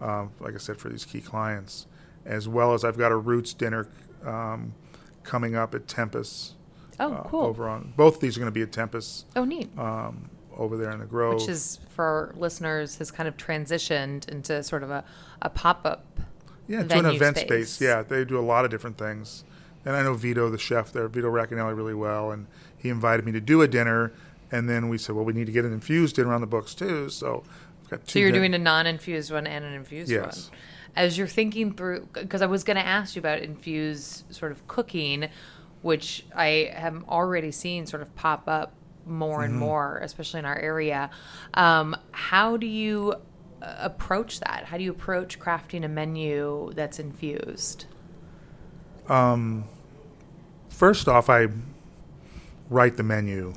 um, 0.00 0.30
like 0.40 0.54
I 0.54 0.58
said, 0.58 0.76
for 0.76 0.88
these 0.88 1.04
key 1.04 1.20
clients, 1.20 1.86
as 2.26 2.48
well 2.48 2.74
as 2.74 2.84
I've 2.84 2.98
got 2.98 3.12
a 3.12 3.16
roots 3.16 3.54
dinner 3.54 3.88
um, 4.24 4.74
coming 5.22 5.56
up 5.56 5.74
at 5.74 5.88
Tempest 5.88 6.54
Oh, 7.00 7.14
uh, 7.14 7.22
cool. 7.24 7.42
Over 7.44 7.68
on 7.68 7.94
both 7.96 8.16
of 8.16 8.20
these 8.20 8.36
are 8.36 8.40
going 8.40 8.52
to 8.52 8.54
be 8.54 8.62
at 8.62 8.72
Tempest. 8.72 9.26
Oh, 9.34 9.44
neat. 9.44 9.76
Um, 9.78 10.30
over 10.56 10.76
there 10.76 10.90
in 10.90 10.98
the 10.98 11.06
Grove, 11.06 11.40
which 11.40 11.48
is 11.48 11.80
for 11.88 12.04
our 12.04 12.34
listeners 12.36 12.98
has 12.98 13.10
kind 13.10 13.26
of 13.26 13.36
transitioned 13.38 14.28
into 14.28 14.62
sort 14.62 14.82
of 14.82 14.90
a, 14.90 15.02
a 15.40 15.48
pop 15.48 15.86
up. 15.86 16.20
Yeah, 16.68 16.84
to 16.84 16.98
an 16.98 17.06
event 17.06 17.38
space. 17.38 17.70
space. 17.70 17.80
Yeah, 17.80 18.02
they 18.02 18.24
do 18.24 18.38
a 18.38 18.42
lot 18.42 18.64
of 18.64 18.70
different 18.70 18.98
things, 18.98 19.44
and 19.84 19.96
I 19.96 20.02
know 20.02 20.14
Vito, 20.14 20.50
the 20.50 20.58
chef 20.58 20.92
there, 20.92 21.08
Vito 21.08 21.30
Racanelli, 21.30 21.74
really 21.74 21.94
well, 21.94 22.30
and 22.30 22.46
he 22.76 22.90
invited 22.90 23.24
me 23.24 23.32
to 23.32 23.40
do 23.40 23.62
a 23.62 23.66
dinner, 23.66 24.12
and 24.50 24.68
then 24.68 24.88
we 24.88 24.98
said, 24.98 25.14
well, 25.14 25.24
we 25.24 25.32
need 25.32 25.46
to 25.46 25.52
get 25.52 25.64
an 25.64 25.72
infused 25.72 26.18
in 26.18 26.26
around 26.26 26.40
the 26.40 26.46
books 26.46 26.74
too, 26.74 27.08
so. 27.08 27.44
So 28.04 28.20
you're 28.20 28.30
doing 28.30 28.54
a 28.54 28.58
non-infused 28.58 29.32
one 29.32 29.48
and 29.48 29.64
an 29.64 29.72
infused 29.72 30.12
yes. 30.12 30.50
one. 30.50 30.58
As 30.94 31.18
you're 31.18 31.26
thinking 31.26 31.72
through, 31.72 32.08
because 32.12 32.40
I 32.40 32.46
was 32.46 32.62
going 32.62 32.76
to 32.76 32.86
ask 32.86 33.16
you 33.16 33.20
about 33.20 33.40
infused 33.40 34.32
sort 34.32 34.52
of 34.52 34.66
cooking 34.68 35.28
which 35.82 36.24
I 36.34 36.72
have 36.74 37.08
already 37.08 37.50
seen 37.50 37.86
sort 37.86 38.02
of 38.02 38.14
pop 38.14 38.48
up 38.48 38.72
more 39.06 39.42
and 39.42 39.52
mm-hmm. 39.52 39.60
more, 39.60 39.98
especially 40.02 40.40
in 40.40 40.46
our 40.46 40.58
area. 40.58 41.10
Um, 41.54 41.96
how 42.12 42.56
do 42.56 42.66
you 42.66 43.14
uh, 43.62 43.74
approach 43.78 44.40
that? 44.40 44.64
How 44.66 44.76
do 44.76 44.84
you 44.84 44.90
approach 44.90 45.38
crafting 45.38 45.84
a 45.84 45.88
menu 45.88 46.72
that's 46.74 46.98
infused? 46.98 47.86
Um, 49.08 49.64
first 50.68 51.08
off, 51.08 51.30
I 51.30 51.48
write 52.68 52.96
the 52.96 53.02
menu 53.02 53.54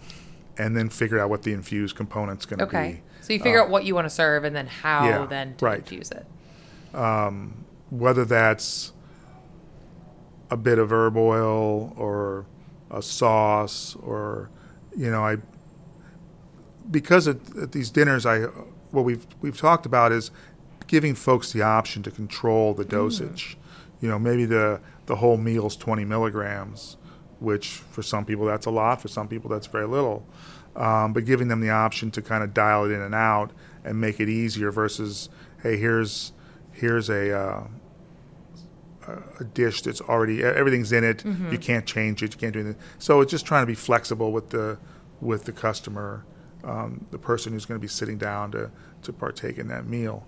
and 0.57 0.75
then 0.75 0.89
figure 0.89 1.19
out 1.19 1.29
what 1.29 1.43
the 1.43 1.53
infused 1.53 1.95
component's 1.95 2.45
going 2.45 2.59
to 2.59 2.65
okay. 2.65 2.81
be. 2.81 2.87
Okay. 2.87 3.01
So 3.21 3.33
you 3.33 3.39
figure 3.39 3.59
uh, 3.59 3.63
out 3.63 3.69
what 3.69 3.85
you 3.85 3.95
want 3.95 4.05
to 4.05 4.09
serve 4.09 4.43
and 4.43 4.55
then 4.55 4.67
how 4.67 5.07
yeah, 5.07 5.25
then 5.25 5.55
to 5.55 5.65
right. 5.65 5.79
infuse 5.79 6.11
it. 6.11 6.25
Um, 6.95 7.65
whether 7.89 8.25
that's 8.25 8.91
a 10.51 10.57
bit 10.57 10.77
of 10.77 10.91
herb 10.91 11.17
oil 11.17 11.93
or 11.97 12.45
a 12.91 13.01
sauce 13.01 13.95
or 13.95 14.49
you 14.95 15.09
know 15.09 15.25
I 15.25 15.37
because 16.91 17.27
at, 17.27 17.37
at, 17.57 17.71
these 17.71 17.89
dinners 17.89 18.25
I 18.25 18.41
what 18.91 19.03
we've 19.05 19.25
we've 19.41 19.57
talked 19.57 19.85
about 19.85 20.11
is 20.11 20.29
giving 20.87 21.15
folks 21.15 21.51
the 21.51 21.61
option 21.61 22.03
to 22.03 22.11
control 22.11 22.73
the 22.73 22.85
dosage. 22.85 23.57
Mm. 23.57 24.01
You 24.01 24.09
know, 24.09 24.19
maybe 24.19 24.45
the 24.45 24.79
the 25.05 25.17
whole 25.17 25.37
meal's 25.37 25.75
20 25.75 26.05
milligrams, 26.05 26.97
which 27.43 27.67
for 27.67 28.01
some 28.01 28.25
people 28.25 28.45
that's 28.45 28.65
a 28.65 28.71
lot, 28.71 29.01
for 29.01 29.09
some 29.09 29.27
people 29.27 29.49
that's 29.49 29.67
very 29.67 29.87
little. 29.87 30.25
Um, 30.75 31.13
but 31.13 31.25
giving 31.25 31.49
them 31.49 31.59
the 31.59 31.69
option 31.69 32.09
to 32.11 32.21
kind 32.21 32.43
of 32.43 32.53
dial 32.53 32.85
it 32.85 32.91
in 32.91 33.01
and 33.01 33.13
out 33.13 33.51
and 33.83 33.99
make 34.01 34.19
it 34.19 34.29
easier 34.29 34.71
versus, 34.71 35.29
hey, 35.61 35.77
here's 35.77 36.31
here's 36.71 37.09
a 37.09 37.37
uh, 37.37 37.67
a 39.39 39.43
dish 39.43 39.81
that's 39.81 40.01
already 40.01 40.43
everything's 40.43 40.91
in 40.91 41.03
it. 41.03 41.17
Mm-hmm. 41.17 41.51
You 41.51 41.57
can't 41.57 41.85
change 41.85 42.23
it. 42.23 42.33
You 42.33 42.39
can't 42.39 42.53
do 42.53 42.61
anything. 42.61 42.81
So 42.97 43.21
it's 43.21 43.31
just 43.31 43.45
trying 43.45 43.63
to 43.63 43.67
be 43.67 43.75
flexible 43.75 44.31
with 44.31 44.49
the 44.49 44.79
with 45.21 45.45
the 45.45 45.51
customer, 45.51 46.25
um, 46.63 47.05
the 47.11 47.19
person 47.19 47.53
who's 47.53 47.65
going 47.65 47.79
to 47.79 47.81
be 47.81 47.87
sitting 47.87 48.17
down 48.17 48.51
to 48.51 48.71
to 49.03 49.13
partake 49.13 49.57
in 49.57 49.67
that 49.67 49.85
meal. 49.85 50.25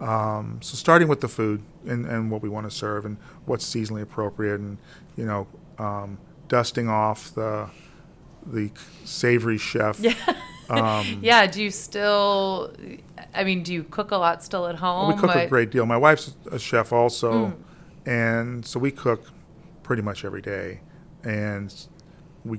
Um, 0.00 0.60
so 0.62 0.76
starting 0.76 1.08
with 1.08 1.20
the 1.20 1.28
food 1.28 1.60
and, 1.86 2.06
and 2.06 2.30
what 2.30 2.40
we 2.40 2.48
want 2.48 2.70
to 2.70 2.76
serve 2.76 3.04
and 3.04 3.16
what's 3.46 3.64
seasonally 3.68 4.02
appropriate, 4.02 4.60
and 4.60 4.78
you 5.16 5.26
know, 5.26 5.46
um, 5.78 6.18
dusting 6.48 6.88
off 6.88 7.34
the 7.34 7.70
the 8.46 8.70
savory 9.04 9.58
chef. 9.58 10.00
Yeah. 10.00 10.14
Um, 10.70 11.20
yeah. 11.22 11.46
Do 11.46 11.62
you 11.62 11.70
still? 11.70 12.74
I 13.32 13.42
mean, 13.42 13.62
do 13.62 13.72
you 13.72 13.84
cook 13.84 14.10
a 14.10 14.18
lot 14.18 14.44
still 14.44 14.66
at 14.66 14.74
home? 14.74 15.14
We 15.14 15.18
cook 15.18 15.34
a 15.34 15.46
great 15.46 15.70
deal. 15.70 15.86
My 15.86 15.96
wife's 15.96 16.34
a 16.52 16.58
chef 16.58 16.92
also. 16.92 17.46
Mm 17.46 17.56
and 18.08 18.64
so 18.64 18.80
we 18.80 18.90
cook 18.90 19.30
pretty 19.82 20.00
much 20.00 20.24
every 20.24 20.40
day, 20.40 20.80
and 21.24 21.74
we 22.44 22.58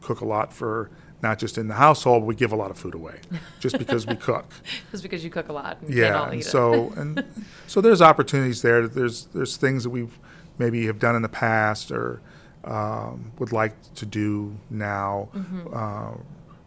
cook 0.00 0.20
a 0.20 0.24
lot 0.24 0.52
for 0.52 0.90
not 1.20 1.40
just 1.40 1.58
in 1.58 1.66
the 1.66 1.74
household, 1.74 2.22
but 2.22 2.26
we 2.26 2.34
give 2.36 2.52
a 2.52 2.56
lot 2.56 2.70
of 2.70 2.78
food 2.78 2.94
away 2.94 3.18
just 3.58 3.76
because 3.76 4.06
we 4.06 4.14
cook. 4.30 4.46
just 4.92 5.02
because 5.02 5.24
you 5.24 5.30
cook 5.30 5.48
a 5.48 5.52
lot. 5.52 5.78
Yeah, 5.88 6.30
and 6.30 6.44
so 6.44 6.92
and 6.96 7.24
so 7.66 7.80
there's 7.80 8.00
opportunities 8.00 8.62
there. 8.62 8.86
There's 8.86 9.26
there's 9.26 9.56
things 9.56 9.82
that 9.82 9.90
we've 9.90 10.16
maybe 10.58 10.86
have 10.86 11.00
done 11.00 11.16
in 11.16 11.22
the 11.22 11.28
past 11.28 11.90
or 11.90 12.22
um, 12.64 13.32
would 13.38 13.52
like 13.52 13.74
to 13.94 14.06
do 14.06 14.56
now. 14.70 15.28
Mm-hmm. 15.34 15.74
Uh, 15.74 16.18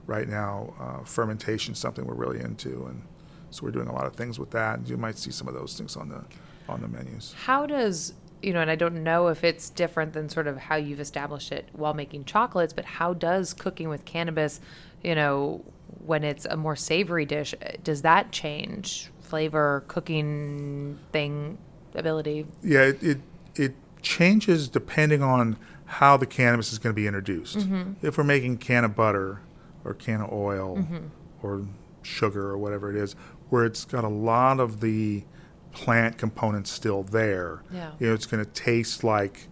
right 0.05 0.27
now, 0.27 0.73
uh, 0.79 1.03
fermentation 1.03 1.73
is 1.73 1.79
something 1.79 2.05
we're 2.05 2.13
really 2.13 2.39
into, 2.39 2.85
and 2.85 3.01
so 3.49 3.63
we're 3.63 3.71
doing 3.71 3.87
a 3.87 3.93
lot 3.93 4.05
of 4.05 4.15
things 4.15 4.39
with 4.39 4.51
that. 4.51 4.79
And 4.79 4.89
you 4.89 4.97
might 4.97 5.17
see 5.17 5.31
some 5.31 5.47
of 5.47 5.53
those 5.53 5.77
things 5.77 5.95
on 5.95 6.09
the 6.09 6.23
on 6.69 6.81
the 6.81 6.87
menus. 6.87 7.33
How 7.45 7.65
does 7.65 8.13
you 8.41 8.53
know, 8.53 8.61
and 8.61 8.69
I 8.69 8.75
don't 8.75 9.03
know 9.03 9.27
if 9.27 9.43
it's 9.43 9.69
different 9.69 10.13
than 10.13 10.29
sort 10.29 10.47
of 10.47 10.57
how 10.57 10.75
you've 10.75 10.99
established 10.99 11.51
it 11.51 11.69
while 11.73 11.93
making 11.93 12.25
chocolates, 12.25 12.73
but 12.73 12.85
how 12.85 13.13
does 13.13 13.53
cooking 13.53 13.89
with 13.89 14.05
cannabis, 14.05 14.59
you 15.03 15.15
know, 15.15 15.65
when 16.05 16.23
it's 16.23 16.45
a 16.45 16.55
more 16.55 16.75
savory 16.75 17.25
dish, 17.25 17.55
does 17.83 18.03
that 18.03 18.31
change 18.31 19.09
flavor, 19.21 19.83
cooking 19.87 20.99
thing, 21.11 21.57
ability? 21.95 22.45
Yeah, 22.63 22.81
it 22.81 23.03
it, 23.03 23.17
it 23.55 23.75
changes 24.01 24.67
depending 24.67 25.23
on 25.23 25.57
how 25.87 26.17
the 26.17 26.25
cannabis 26.25 26.71
is 26.71 26.79
going 26.79 26.93
to 26.93 26.95
be 26.95 27.07
introduced. 27.07 27.57
Mm-hmm. 27.57 28.05
If 28.05 28.17
we're 28.17 28.23
making 28.25 28.59
cannabutter 28.59 29.39
or 29.83 29.93
canna 29.93 30.27
oil 30.31 30.77
mm-hmm. 30.77 31.07
or 31.41 31.65
sugar 32.03 32.49
or 32.49 32.57
whatever 32.57 32.89
it 32.89 32.97
is, 32.97 33.15
where 33.49 33.65
it's 33.65 33.85
got 33.85 34.03
a 34.03 34.09
lot 34.09 34.59
of 34.59 34.81
the 34.81 35.23
plant 35.71 36.17
components 36.17 36.71
still 36.71 37.03
there. 37.03 37.63
Yeah. 37.71 37.91
You 37.99 38.07
know, 38.07 38.13
it's 38.13 38.25
going 38.25 38.43
to 38.43 38.51
taste 38.51 39.03
like 39.03 39.47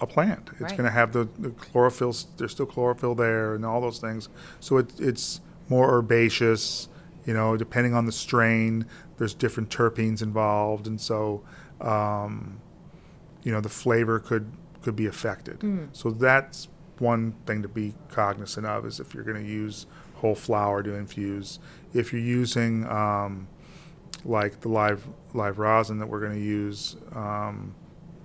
a 0.00 0.06
plant. 0.06 0.50
It's 0.52 0.60
right. 0.60 0.70
going 0.70 0.84
to 0.84 0.90
have 0.90 1.12
the, 1.12 1.28
the, 1.38 1.50
chlorophyll. 1.50 2.14
There's 2.36 2.52
still 2.52 2.66
chlorophyll 2.66 3.14
there, 3.14 3.54
and 3.54 3.64
all 3.64 3.80
those 3.80 3.98
things. 3.98 4.28
So 4.60 4.78
it, 4.78 4.92
it's 5.00 5.40
more 5.68 5.92
herbaceous. 5.96 6.88
You 7.24 7.34
know, 7.34 7.56
depending 7.56 7.94
on 7.94 8.06
the 8.06 8.12
strain, 8.12 8.86
there's 9.18 9.34
different 9.34 9.70
terpenes 9.70 10.22
involved, 10.22 10.86
and 10.86 11.00
so 11.00 11.42
um, 11.80 12.60
you 13.42 13.50
know 13.50 13.60
the 13.60 13.68
flavor 13.68 14.20
could 14.20 14.52
could 14.86 14.94
be 14.94 15.06
affected. 15.06 15.58
Mm. 15.58 15.88
So 15.92 16.12
that's 16.12 16.68
one 17.00 17.34
thing 17.44 17.60
to 17.62 17.68
be 17.68 17.92
cognizant 18.08 18.64
of 18.66 18.86
is 18.86 19.00
if 19.00 19.14
you're 19.14 19.24
going 19.24 19.44
to 19.44 19.50
use 19.50 19.86
whole 20.14 20.36
flower 20.36 20.80
to 20.80 20.94
infuse. 20.94 21.58
If 21.92 22.12
you're 22.12 22.22
using 22.22 22.86
um, 22.86 23.48
like 24.24 24.60
the 24.60 24.68
live 24.68 25.04
live 25.34 25.58
rosin 25.58 25.98
that 25.98 26.06
we're 26.06 26.20
going 26.20 26.34
to 26.34 26.46
use, 26.60 26.94
um, 27.16 27.74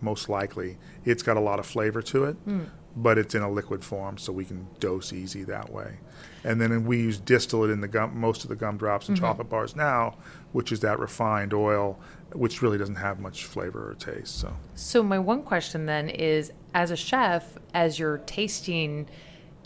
most 0.02 0.30
likely, 0.30 0.78
it's 1.04 1.24
got 1.24 1.36
a 1.36 1.40
lot 1.40 1.58
of 1.58 1.66
flavor 1.66 2.04
to 2.04 2.26
it, 2.26 2.48
mm. 2.48 2.70
But 2.96 3.18
it's 3.18 3.36
in 3.36 3.42
a 3.42 3.50
liquid 3.50 3.84
form, 3.84 4.18
so 4.18 4.34
we 4.34 4.46
can 4.46 4.68
dose 4.80 5.14
easy 5.14 5.44
that 5.44 5.72
way. 5.72 5.98
And 6.44 6.60
then 6.60 6.86
we 6.86 6.98
use 6.98 7.18
distillate 7.20 7.70
in 7.70 7.82
the 7.82 7.88
gum, 7.88 8.20
most 8.20 8.44
of 8.44 8.50
the 8.50 8.56
gumdrops 8.56 9.08
and 9.08 9.18
mm-hmm. 9.18 9.26
chocolate 9.26 9.50
bars 9.50 9.76
now, 9.76 10.16
which 10.52 10.72
is 10.72 10.80
that 10.82 11.00
refined 11.00 11.54
oil, 11.54 12.00
which 12.34 12.62
really 12.62 12.78
doesn't 12.78 12.96
have 12.96 13.20
much 13.20 13.46
flavor 13.46 13.92
or 13.92 13.94
taste. 13.96 14.40
So, 14.40 14.54
so 14.76 15.04
my 15.04 15.20
one 15.20 15.44
question 15.44 15.86
then 15.86 16.10
is, 16.10 16.52
as 16.74 16.92
a 16.92 16.96
chef, 16.96 17.58
as 17.74 18.00
you're 18.00 18.20
tasting 18.20 19.08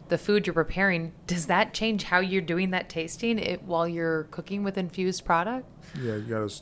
the 0.09 0.17
food 0.17 0.45
you're 0.45 0.53
preparing, 0.53 1.13
does 1.25 1.47
that 1.47 1.73
change 1.73 2.03
how 2.03 2.19
you're 2.19 2.41
doing 2.41 2.71
that 2.71 2.89
tasting 2.89 3.39
it 3.39 3.63
while 3.63 3.87
you're 3.87 4.25
cooking 4.25 4.63
with 4.63 4.77
infused 4.77 5.25
product? 5.25 5.67
Yeah, 5.99 6.15
you 6.15 6.21
gotta 6.21 6.53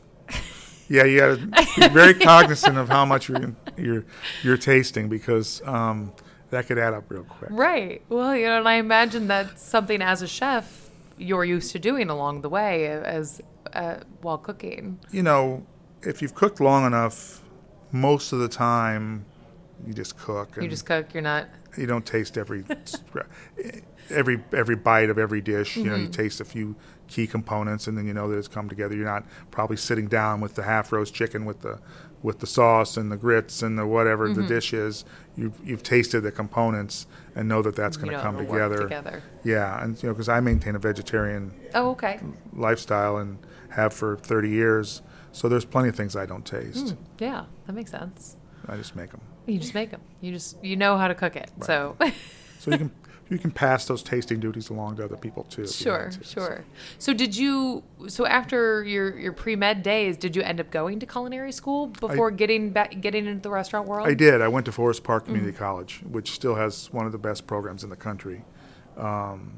Yeah, 0.90 1.06
you 1.06 1.20
got 1.20 1.40
to 1.40 1.80
be 1.80 1.88
very 1.90 2.14
cognizant 2.14 2.78
of 2.78 2.90
how 2.90 3.06
much 3.06 3.30
you're 3.30 3.56
you're 3.78 4.06
you're 4.44 4.58
tasting 4.58 5.10
because 5.10 5.62
um, 5.66 6.14
that 6.54 6.68
could 6.68 6.78
add 6.78 6.94
up 6.94 7.10
real 7.10 7.24
quick. 7.24 7.50
Right. 7.52 8.02
Well, 8.10 8.36
you 8.36 8.46
know, 8.46 8.60
and 8.60 8.70
I 8.70 8.76
imagine 8.76 9.28
that's 9.28 9.62
something 9.62 10.02
as 10.02 10.22
a 10.22 10.28
chef 10.28 10.90
you're 11.18 11.44
used 11.44 11.72
to 11.72 11.80
doing 11.80 12.10
along 12.10 12.42
the 12.42 12.50
way 12.50 12.88
as 12.88 13.42
uh, 13.74 13.98
while 14.22 14.38
cooking. 14.38 15.00
You 15.12 15.24
know, 15.24 15.66
if 16.04 16.22
you've 16.22 16.36
cooked 16.36 16.60
long 16.60 16.86
enough, 16.86 17.42
most 17.92 18.34
of 18.34 18.40
the 18.40 18.48
time 18.48 19.26
you 19.86 19.94
just 19.94 20.18
cook. 20.18 20.56
You 20.62 20.68
just 20.68 20.86
cook. 20.86 21.14
You're 21.14 21.24
not. 21.24 21.48
You 21.78 21.88
don't 21.88 22.06
taste 22.06 22.38
every 22.38 22.64
every 24.10 24.44
every 24.54 24.76
bite 24.76 25.10
of 25.10 25.18
every 25.18 25.42
dish. 25.42 25.76
You 25.76 25.86
know, 25.86 25.96
you 25.96 26.04
mm-hmm. 26.04 26.12
taste 26.12 26.40
a 26.40 26.46
few 26.46 26.76
key 27.08 27.26
components, 27.26 27.88
and 27.88 27.98
then 27.98 28.06
you 28.06 28.14
know 28.14 28.30
that 28.30 28.38
it's 28.38 28.48
come 28.48 28.70
together. 28.70 28.96
You're 28.96 29.06
not 29.06 29.26
probably 29.50 29.78
sitting 29.78 30.08
down 30.08 30.40
with 30.40 30.54
the 30.56 30.64
half 30.64 30.92
roast 30.92 31.14
chicken 31.14 31.46
with 31.46 31.62
the 31.62 31.80
with 32.24 32.40
the 32.40 32.48
sauce 32.48 32.96
and 32.98 33.12
the 33.12 33.18
grits 33.18 33.62
and 33.62 33.78
the 33.78 33.86
whatever 33.86 34.30
mm-hmm. 34.30 34.42
the 34.42 34.48
dish 34.48 34.74
is. 34.74 35.06
You've 35.36 35.60
you've 35.64 35.84
tasted 35.84 36.22
the 36.22 36.32
components 36.32 37.06
and 37.36 37.48
know 37.48 37.62
that 37.62 37.76
that's 37.76 37.98
going 37.98 38.12
to 38.12 38.22
come 38.22 38.38
together. 38.38 38.78
together. 38.78 39.22
Yeah, 39.44 39.84
and 39.84 40.02
you 40.02 40.10
know 40.10 40.14
because 40.14 40.30
I 40.30 40.40
maintain 40.40 40.76
a 40.76 40.80
vegetarian 40.80 41.54
oh 41.76 41.92
okay 41.92 42.20
lifestyle 42.54 43.18
and 43.18 43.38
have 43.70 43.94
for 43.94 44.18
30 44.18 44.50
years, 44.50 45.02
so 45.32 45.50
there's 45.50 45.66
plenty 45.66 45.90
of 45.90 45.96
things 45.96 46.16
I 46.16 46.26
don't 46.26 46.46
taste. 46.46 46.86
Mm, 46.86 46.98
yeah, 47.20 47.46
that 47.68 47.74
makes 47.74 47.92
sense. 47.92 48.38
I 48.68 48.78
just 48.78 48.96
make 48.96 49.12
them. 49.12 49.22
You 49.46 49.60
just 49.60 49.74
make 49.74 49.92
them. 49.92 50.02
You 50.22 50.32
just 50.32 50.64
you 50.64 50.78
know 50.78 50.98
how 50.98 51.08
to 51.08 51.16
cook 51.16 51.36
it. 51.36 51.52
Right. 51.58 51.66
So. 51.66 51.98
so 52.60 52.72
you 52.72 52.78
can 52.78 52.92
you 53.30 53.38
can 53.38 53.52
pass 53.52 53.86
those 53.86 54.04
tasting 54.04 54.40
duties 54.40 54.70
along 54.70 54.98
to 54.98 55.06
other 55.06 55.16
people 55.16 55.44
too. 55.46 55.68
Sure, 55.68 56.10
to, 56.10 56.24
sure. 56.24 56.66
So. 56.98 57.12
so. 57.12 57.14
did 57.14 57.36
you? 57.36 57.84
So 58.08 58.26
after 58.26 58.84
your 58.84 59.18
your 59.18 59.34
pre 59.34 59.56
med 59.56 59.84
days, 59.84 60.18
did 60.18 60.36
you 60.36 60.42
end 60.42 60.60
up 60.60 60.70
going 60.72 61.00
to 61.00 61.06
culinary 61.06 61.52
school 61.52 61.88
before 61.88 62.32
I, 62.32 62.36
getting 62.36 62.72
back 62.72 63.00
getting 63.02 63.26
into 63.26 63.42
the 63.42 63.50
restaurant 63.50 63.88
world? 63.88 64.08
I 64.08 64.14
did. 64.14 64.42
I 64.42 64.48
went 64.48 64.66
to 64.66 64.72
Forest 64.72 65.04
Park 65.04 65.26
Community 65.26 65.52
mm-hmm. 65.52 65.64
College, 65.64 66.02
which 66.10 66.32
still 66.32 66.56
has 66.56 66.92
one 66.92 67.06
of 67.06 67.12
the 67.12 67.18
best 67.18 67.48
programs 67.48 67.84
in 67.84 67.90
the 67.90 67.96
country. 67.96 68.44
Um, 68.98 69.54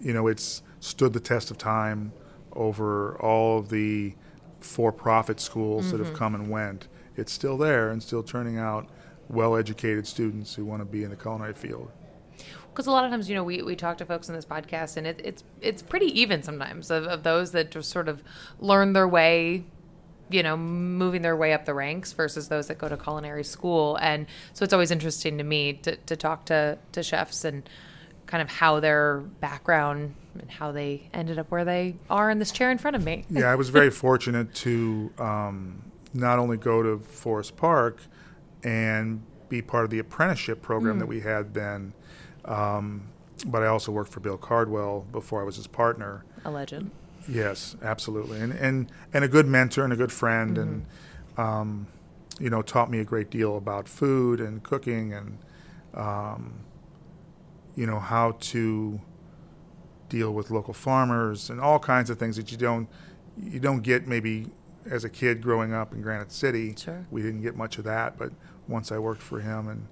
you 0.00 0.12
know, 0.12 0.26
it's 0.26 0.62
stood 0.80 1.12
the 1.12 1.20
test 1.20 1.50
of 1.50 1.58
time 1.58 2.12
over 2.52 3.16
all 3.20 3.58
of 3.58 3.68
the 3.68 4.14
for-profit 4.60 5.40
schools 5.40 5.86
mm-hmm. 5.86 5.92
that 5.92 5.98
have 5.98 6.08
mm-hmm. 6.08 6.16
come 6.16 6.34
and 6.34 6.50
went. 6.50 6.88
It's 7.16 7.32
still 7.32 7.56
there 7.56 7.90
and 7.90 8.02
still 8.02 8.22
turning 8.22 8.58
out 8.58 8.88
well-educated 9.28 10.06
students 10.06 10.54
who 10.54 10.64
want 10.64 10.80
to 10.80 10.84
be 10.84 11.04
in 11.04 11.10
the 11.10 11.16
culinary 11.16 11.54
field 11.54 11.90
because 12.72 12.86
a 12.86 12.90
lot 12.90 13.04
of 13.04 13.10
times 13.10 13.28
you 13.28 13.34
know 13.34 13.44
we, 13.44 13.62
we 13.62 13.76
talk 13.76 13.98
to 13.98 14.04
folks 14.04 14.28
in 14.28 14.34
this 14.34 14.44
podcast 14.44 14.96
and 14.96 15.06
it, 15.06 15.20
it's 15.22 15.44
it's 15.60 15.82
pretty 15.82 16.06
even 16.18 16.42
sometimes 16.42 16.90
of, 16.90 17.04
of 17.04 17.22
those 17.22 17.52
that 17.52 17.70
just 17.70 17.90
sort 17.90 18.08
of 18.08 18.22
learn 18.58 18.92
their 18.92 19.06
way 19.06 19.64
you 20.30 20.42
know 20.42 20.56
moving 20.56 21.22
their 21.22 21.36
way 21.36 21.52
up 21.52 21.64
the 21.64 21.74
ranks 21.74 22.12
versus 22.12 22.48
those 22.48 22.68
that 22.68 22.78
go 22.78 22.88
to 22.88 22.96
culinary 22.96 23.44
school 23.44 23.96
and 24.00 24.26
so 24.54 24.64
it's 24.64 24.72
always 24.72 24.90
interesting 24.90 25.38
to 25.38 25.44
me 25.44 25.74
to, 25.74 25.96
to 25.96 26.16
talk 26.16 26.44
to, 26.46 26.78
to 26.92 27.02
chefs 27.02 27.44
and 27.44 27.68
kind 28.26 28.40
of 28.40 28.48
how 28.48 28.80
their 28.80 29.18
background 29.40 30.14
and 30.38 30.50
how 30.50 30.72
they 30.72 31.10
ended 31.12 31.38
up 31.38 31.50
where 31.50 31.64
they 31.64 31.94
are 32.08 32.30
in 32.30 32.38
this 32.38 32.50
chair 32.50 32.70
in 32.70 32.78
front 32.78 32.96
of 32.96 33.04
me 33.04 33.24
yeah 33.30 33.50
i 33.50 33.54
was 33.54 33.68
very 33.68 33.90
fortunate 34.06 34.54
to 34.54 35.12
um, 35.18 35.82
not 36.14 36.38
only 36.38 36.56
go 36.56 36.82
to 36.82 36.98
forest 36.98 37.56
park 37.56 38.00
and 38.64 39.22
be 39.48 39.60
part 39.60 39.84
of 39.84 39.90
the 39.90 39.98
apprenticeship 39.98 40.62
program 40.62 40.96
mm. 40.96 41.00
that 41.00 41.06
we 41.06 41.20
had 41.20 41.52
then 41.52 41.92
um, 42.44 43.08
but 43.46 43.62
I 43.62 43.66
also 43.66 43.92
worked 43.92 44.12
for 44.12 44.20
Bill 44.20 44.36
Cardwell 44.36 45.06
before 45.12 45.40
I 45.40 45.44
was 45.44 45.56
his 45.56 45.66
partner. 45.66 46.24
A 46.44 46.50
legend. 46.50 46.90
Yes, 47.28 47.76
absolutely, 47.82 48.40
and 48.40 48.52
and 48.52 48.92
and 49.12 49.24
a 49.24 49.28
good 49.28 49.46
mentor 49.46 49.84
and 49.84 49.92
a 49.92 49.96
good 49.96 50.12
friend, 50.12 50.56
mm-hmm. 50.56 50.68
and 50.68 50.86
um, 51.36 51.86
you 52.40 52.50
know 52.50 52.62
taught 52.62 52.90
me 52.90 52.98
a 52.98 53.04
great 53.04 53.30
deal 53.30 53.56
about 53.56 53.88
food 53.88 54.40
and 54.40 54.62
cooking 54.62 55.12
and 55.12 55.38
um, 55.94 56.60
you 57.76 57.86
know 57.86 58.00
how 58.00 58.32
to 58.40 59.00
deal 60.08 60.32
with 60.32 60.50
local 60.50 60.74
farmers 60.74 61.48
and 61.48 61.60
all 61.60 61.78
kinds 61.78 62.10
of 62.10 62.18
things 62.18 62.36
that 62.36 62.50
you 62.52 62.58
don't 62.58 62.88
you 63.40 63.60
don't 63.60 63.80
get 63.80 64.06
maybe 64.06 64.46
as 64.90 65.04
a 65.04 65.08
kid 65.08 65.40
growing 65.40 65.72
up 65.72 65.92
in 65.92 66.02
Granite 66.02 66.32
City. 66.32 66.74
Sure. 66.76 67.06
We 67.10 67.22
didn't 67.22 67.42
get 67.42 67.56
much 67.56 67.78
of 67.78 67.84
that, 67.84 68.18
but 68.18 68.32
once 68.68 68.90
I 68.90 68.98
worked 68.98 69.22
for 69.22 69.40
him 69.40 69.68
and 69.68 69.86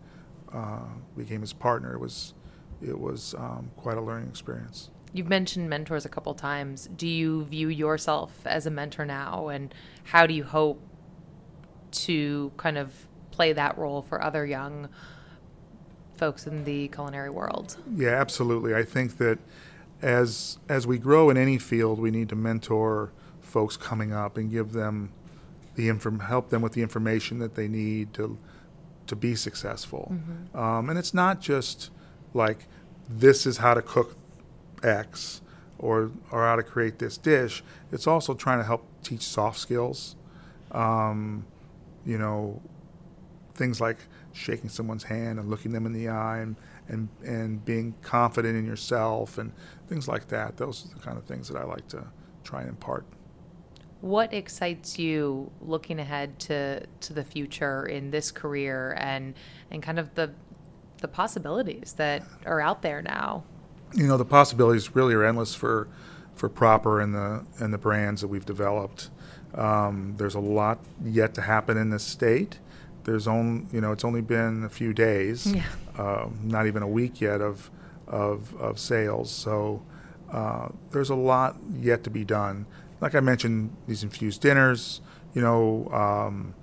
uh, 0.52 0.88
became 1.16 1.40
his 1.40 1.52
partner, 1.52 1.94
it 1.94 2.00
was 2.00 2.34
it 2.82 2.98
was 2.98 3.34
um, 3.38 3.70
quite 3.76 3.96
a 3.96 4.00
learning 4.00 4.28
experience. 4.28 4.90
You've 5.12 5.28
mentioned 5.28 5.68
mentors 5.68 6.04
a 6.04 6.08
couple 6.08 6.34
times. 6.34 6.88
Do 6.96 7.06
you 7.06 7.44
view 7.44 7.68
yourself 7.68 8.32
as 8.44 8.66
a 8.66 8.70
mentor 8.70 9.04
now, 9.04 9.48
and 9.48 9.74
how 10.04 10.26
do 10.26 10.34
you 10.34 10.44
hope 10.44 10.80
to 11.92 12.52
kind 12.56 12.78
of 12.78 13.06
play 13.30 13.52
that 13.52 13.76
role 13.76 14.02
for 14.02 14.22
other 14.22 14.46
young 14.46 14.88
folks 16.16 16.46
in 16.46 16.64
the 16.64 16.88
culinary 16.88 17.30
world? 17.30 17.76
Yeah, 17.96 18.10
absolutely. 18.10 18.74
I 18.74 18.84
think 18.84 19.18
that 19.18 19.38
as 20.02 20.58
as 20.68 20.86
we 20.86 20.98
grow 20.98 21.30
in 21.30 21.36
any 21.36 21.58
field, 21.58 21.98
we 21.98 22.10
need 22.10 22.28
to 22.28 22.36
mentor 22.36 23.12
folks 23.40 23.76
coming 23.76 24.12
up 24.12 24.36
and 24.36 24.50
give 24.50 24.72
them 24.72 25.12
the 25.74 25.88
inform 25.88 26.20
help 26.20 26.50
them 26.50 26.62
with 26.62 26.72
the 26.72 26.82
information 26.82 27.38
that 27.38 27.54
they 27.54 27.68
need 27.68 28.12
to 28.14 28.38
to 29.06 29.16
be 29.16 29.34
successful. 29.34 30.12
Mm-hmm. 30.12 30.56
Um, 30.56 30.88
and 30.88 30.98
it's 30.98 31.14
not 31.14 31.40
just 31.40 31.90
like 32.34 32.66
this 33.08 33.46
is 33.46 33.58
how 33.58 33.74
to 33.74 33.82
cook 33.82 34.16
X 34.82 35.40
or 35.78 36.10
or 36.30 36.44
how 36.44 36.56
to 36.56 36.62
create 36.62 36.98
this 36.98 37.16
dish. 37.16 37.62
It's 37.90 38.06
also 38.06 38.34
trying 38.34 38.58
to 38.58 38.64
help 38.64 38.86
teach 39.02 39.22
soft 39.22 39.58
skills. 39.58 40.16
Um, 40.70 41.46
you 42.04 42.18
know, 42.18 42.60
things 43.54 43.80
like 43.80 43.98
shaking 44.32 44.68
someone's 44.68 45.04
hand 45.04 45.38
and 45.38 45.50
looking 45.50 45.72
them 45.72 45.86
in 45.86 45.92
the 45.92 46.08
eye 46.08 46.38
and, 46.38 46.56
and 46.88 47.08
and 47.24 47.64
being 47.64 47.94
confident 48.02 48.56
in 48.56 48.64
yourself 48.64 49.38
and 49.38 49.52
things 49.88 50.06
like 50.06 50.28
that. 50.28 50.56
Those 50.56 50.86
are 50.86 50.94
the 50.94 51.00
kind 51.00 51.18
of 51.18 51.24
things 51.24 51.48
that 51.48 51.58
I 51.58 51.64
like 51.64 51.88
to 51.88 52.06
try 52.44 52.60
and 52.60 52.68
impart. 52.70 53.04
What 54.00 54.32
excites 54.32 54.98
you 54.98 55.50
looking 55.60 55.98
ahead 55.98 56.38
to 56.40 56.86
to 56.86 57.12
the 57.12 57.24
future 57.24 57.86
in 57.86 58.10
this 58.10 58.30
career 58.30 58.94
and 58.98 59.34
and 59.70 59.82
kind 59.82 59.98
of 59.98 60.14
the 60.14 60.32
the 61.00 61.08
possibilities 61.08 61.94
that 61.94 62.22
are 62.46 62.60
out 62.60 62.82
there 62.82 63.02
now. 63.02 63.44
You 63.94 64.06
know, 64.06 64.16
the 64.16 64.24
possibilities 64.24 64.94
really 64.94 65.14
are 65.14 65.24
endless 65.24 65.54
for 65.54 65.88
for 66.34 66.48
proper 66.48 67.00
and 67.00 67.14
the 67.14 67.44
and 67.58 67.72
the 67.72 67.78
brands 67.78 68.20
that 68.20 68.28
we've 68.28 68.46
developed. 68.46 69.10
Um, 69.54 70.14
there's 70.16 70.34
a 70.34 70.40
lot 70.40 70.78
yet 71.04 71.34
to 71.34 71.42
happen 71.42 71.76
in 71.76 71.90
this 71.90 72.04
state. 72.04 72.58
There's 73.04 73.26
only 73.26 73.66
you 73.72 73.80
know 73.80 73.92
it's 73.92 74.04
only 74.04 74.20
been 74.20 74.64
a 74.64 74.68
few 74.68 74.92
days, 74.92 75.46
yeah. 75.46 75.64
uh, 75.98 76.28
not 76.42 76.66
even 76.66 76.82
a 76.82 76.88
week 76.88 77.20
yet 77.20 77.40
of 77.40 77.70
of, 78.06 78.54
of 78.56 78.78
sales. 78.78 79.30
So 79.30 79.82
uh, 80.32 80.68
there's 80.90 81.10
a 81.10 81.14
lot 81.14 81.56
yet 81.80 82.04
to 82.04 82.10
be 82.10 82.24
done. 82.24 82.66
Like 83.00 83.14
I 83.14 83.20
mentioned, 83.20 83.76
these 83.86 84.02
infused 84.02 84.40
dinners. 84.40 85.00
You 85.34 85.42
know, 85.42 85.88
um, 85.92 86.54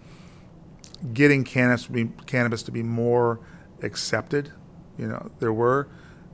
getting 1.13 1.43
cannabis 1.43 1.86
to 1.86 1.91
be, 1.91 2.10
cannabis 2.26 2.63
to 2.63 2.71
be 2.71 2.84
more 2.84 3.39
accepted. 3.81 4.51
You 4.97 5.07
know, 5.07 5.31
there 5.39 5.53
were 5.53 5.87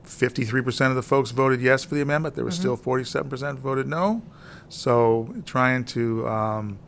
53% 0.05 0.89
of 0.89 0.95
the 0.95 1.01
folks 1.01 1.31
voted 1.31 1.61
yes 1.61 1.83
for 1.83 1.95
the 1.95 2.01
amendment. 2.01 2.35
There 2.35 2.45
was 2.45 2.59
mm-hmm. 2.59 2.75
still 2.75 2.77
47% 2.77 3.57
voted 3.57 3.87
no. 3.87 4.21
So 4.69 5.33
trying 5.45 5.85
to 5.85 6.27
um, 6.27 6.79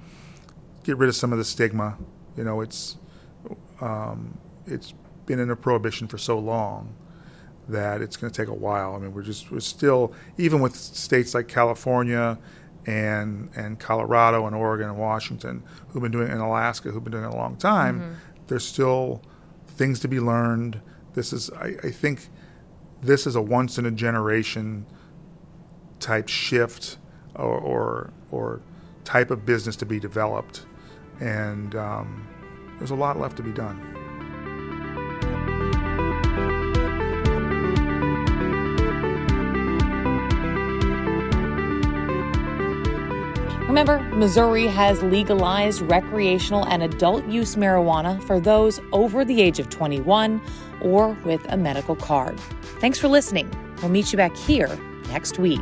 get 0.84 0.98
rid 0.98 1.10
of 1.10 1.16
some 1.16 1.32
of 1.32 1.38
the 1.38 1.46
stigma. 1.46 1.98
You 2.38 2.44
know, 2.44 2.62
it's 2.62 2.98
um, 3.82 4.38
it's 4.66 4.94
been 5.26 5.40
in 5.40 5.50
a 5.50 5.56
prohibition 5.56 6.08
for 6.08 6.18
so 6.18 6.38
long 6.40 6.96
that 7.68 8.02
it's 8.02 8.16
going 8.16 8.32
to 8.32 8.42
take 8.42 8.50
a 8.50 8.54
while. 8.54 8.96
I 8.96 9.00
mean, 9.00 9.14
we're 9.14 9.24
just 9.24 9.52
we're 9.52 9.60
still 9.60 10.14
even 10.38 10.62
with 10.62 10.76
states 10.76 11.34
like 11.34 11.48
California 11.48 12.38
and 12.86 13.50
and 13.56 13.80
Colorado 13.80 14.46
and 14.46 14.56
Oregon 14.56 14.90
and 14.90 14.98
Washington 14.98 15.64
who've 15.90 16.04
been 16.04 16.12
doing 16.12 16.28
it, 16.28 16.32
and 16.32 16.42
Alaska 16.42 16.92
who've 16.92 17.04
been 17.04 17.12
doing 17.12 17.26
it 17.26 17.34
a 17.34 17.36
long 17.36 17.56
time. 17.56 18.00
Mm-hmm. 18.00 18.14
There's 18.48 18.66
still 18.66 19.22
things 19.76 20.00
to 20.02 20.08
be 20.08 20.20
learned. 20.20 20.82
This 21.14 21.34
is, 21.34 21.50
I, 21.52 21.76
I 21.84 21.92
think, 21.92 22.30
this 23.02 23.28
is 23.28 23.36
a 23.36 23.42
once 23.42 23.78
in 23.78 23.86
a 23.86 23.92
generation 23.92 24.86
type 26.00 26.28
shift 26.28 26.98
or, 27.36 27.58
or, 27.60 28.14
or 28.32 28.62
type 29.04 29.32
of 29.32 29.46
business 29.46 29.76
to 29.78 29.86
be 29.86 30.00
developed, 30.00 30.66
and 31.20 31.76
um, 31.76 32.28
there's 32.78 32.92
a 32.92 32.96
lot 32.96 33.20
left 33.20 33.38
to 33.38 33.44
be 33.44 33.52
done. 33.52 33.95
Remember, 43.76 44.00
Missouri 44.16 44.68
has 44.68 45.04
legalized 45.04 45.82
recreational 45.82 46.66
and 46.68 46.82
adult 46.82 47.26
use 47.26 47.58
marijuana 47.58 48.24
for 48.24 48.40
those 48.40 48.80
over 48.94 49.26
the 49.26 49.42
age 49.42 49.60
of 49.60 49.70
21 49.70 50.42
or 50.80 51.10
with 51.26 51.46
a 51.50 51.58
medical 51.58 51.94
card. 51.94 52.40
Thanks 52.80 52.98
for 52.98 53.10
listening. 53.10 53.52
We'll 53.82 53.92
meet 53.92 54.14
you 54.14 54.18
back 54.18 54.34
here 54.38 54.70
next 55.10 55.40
week. 55.40 55.60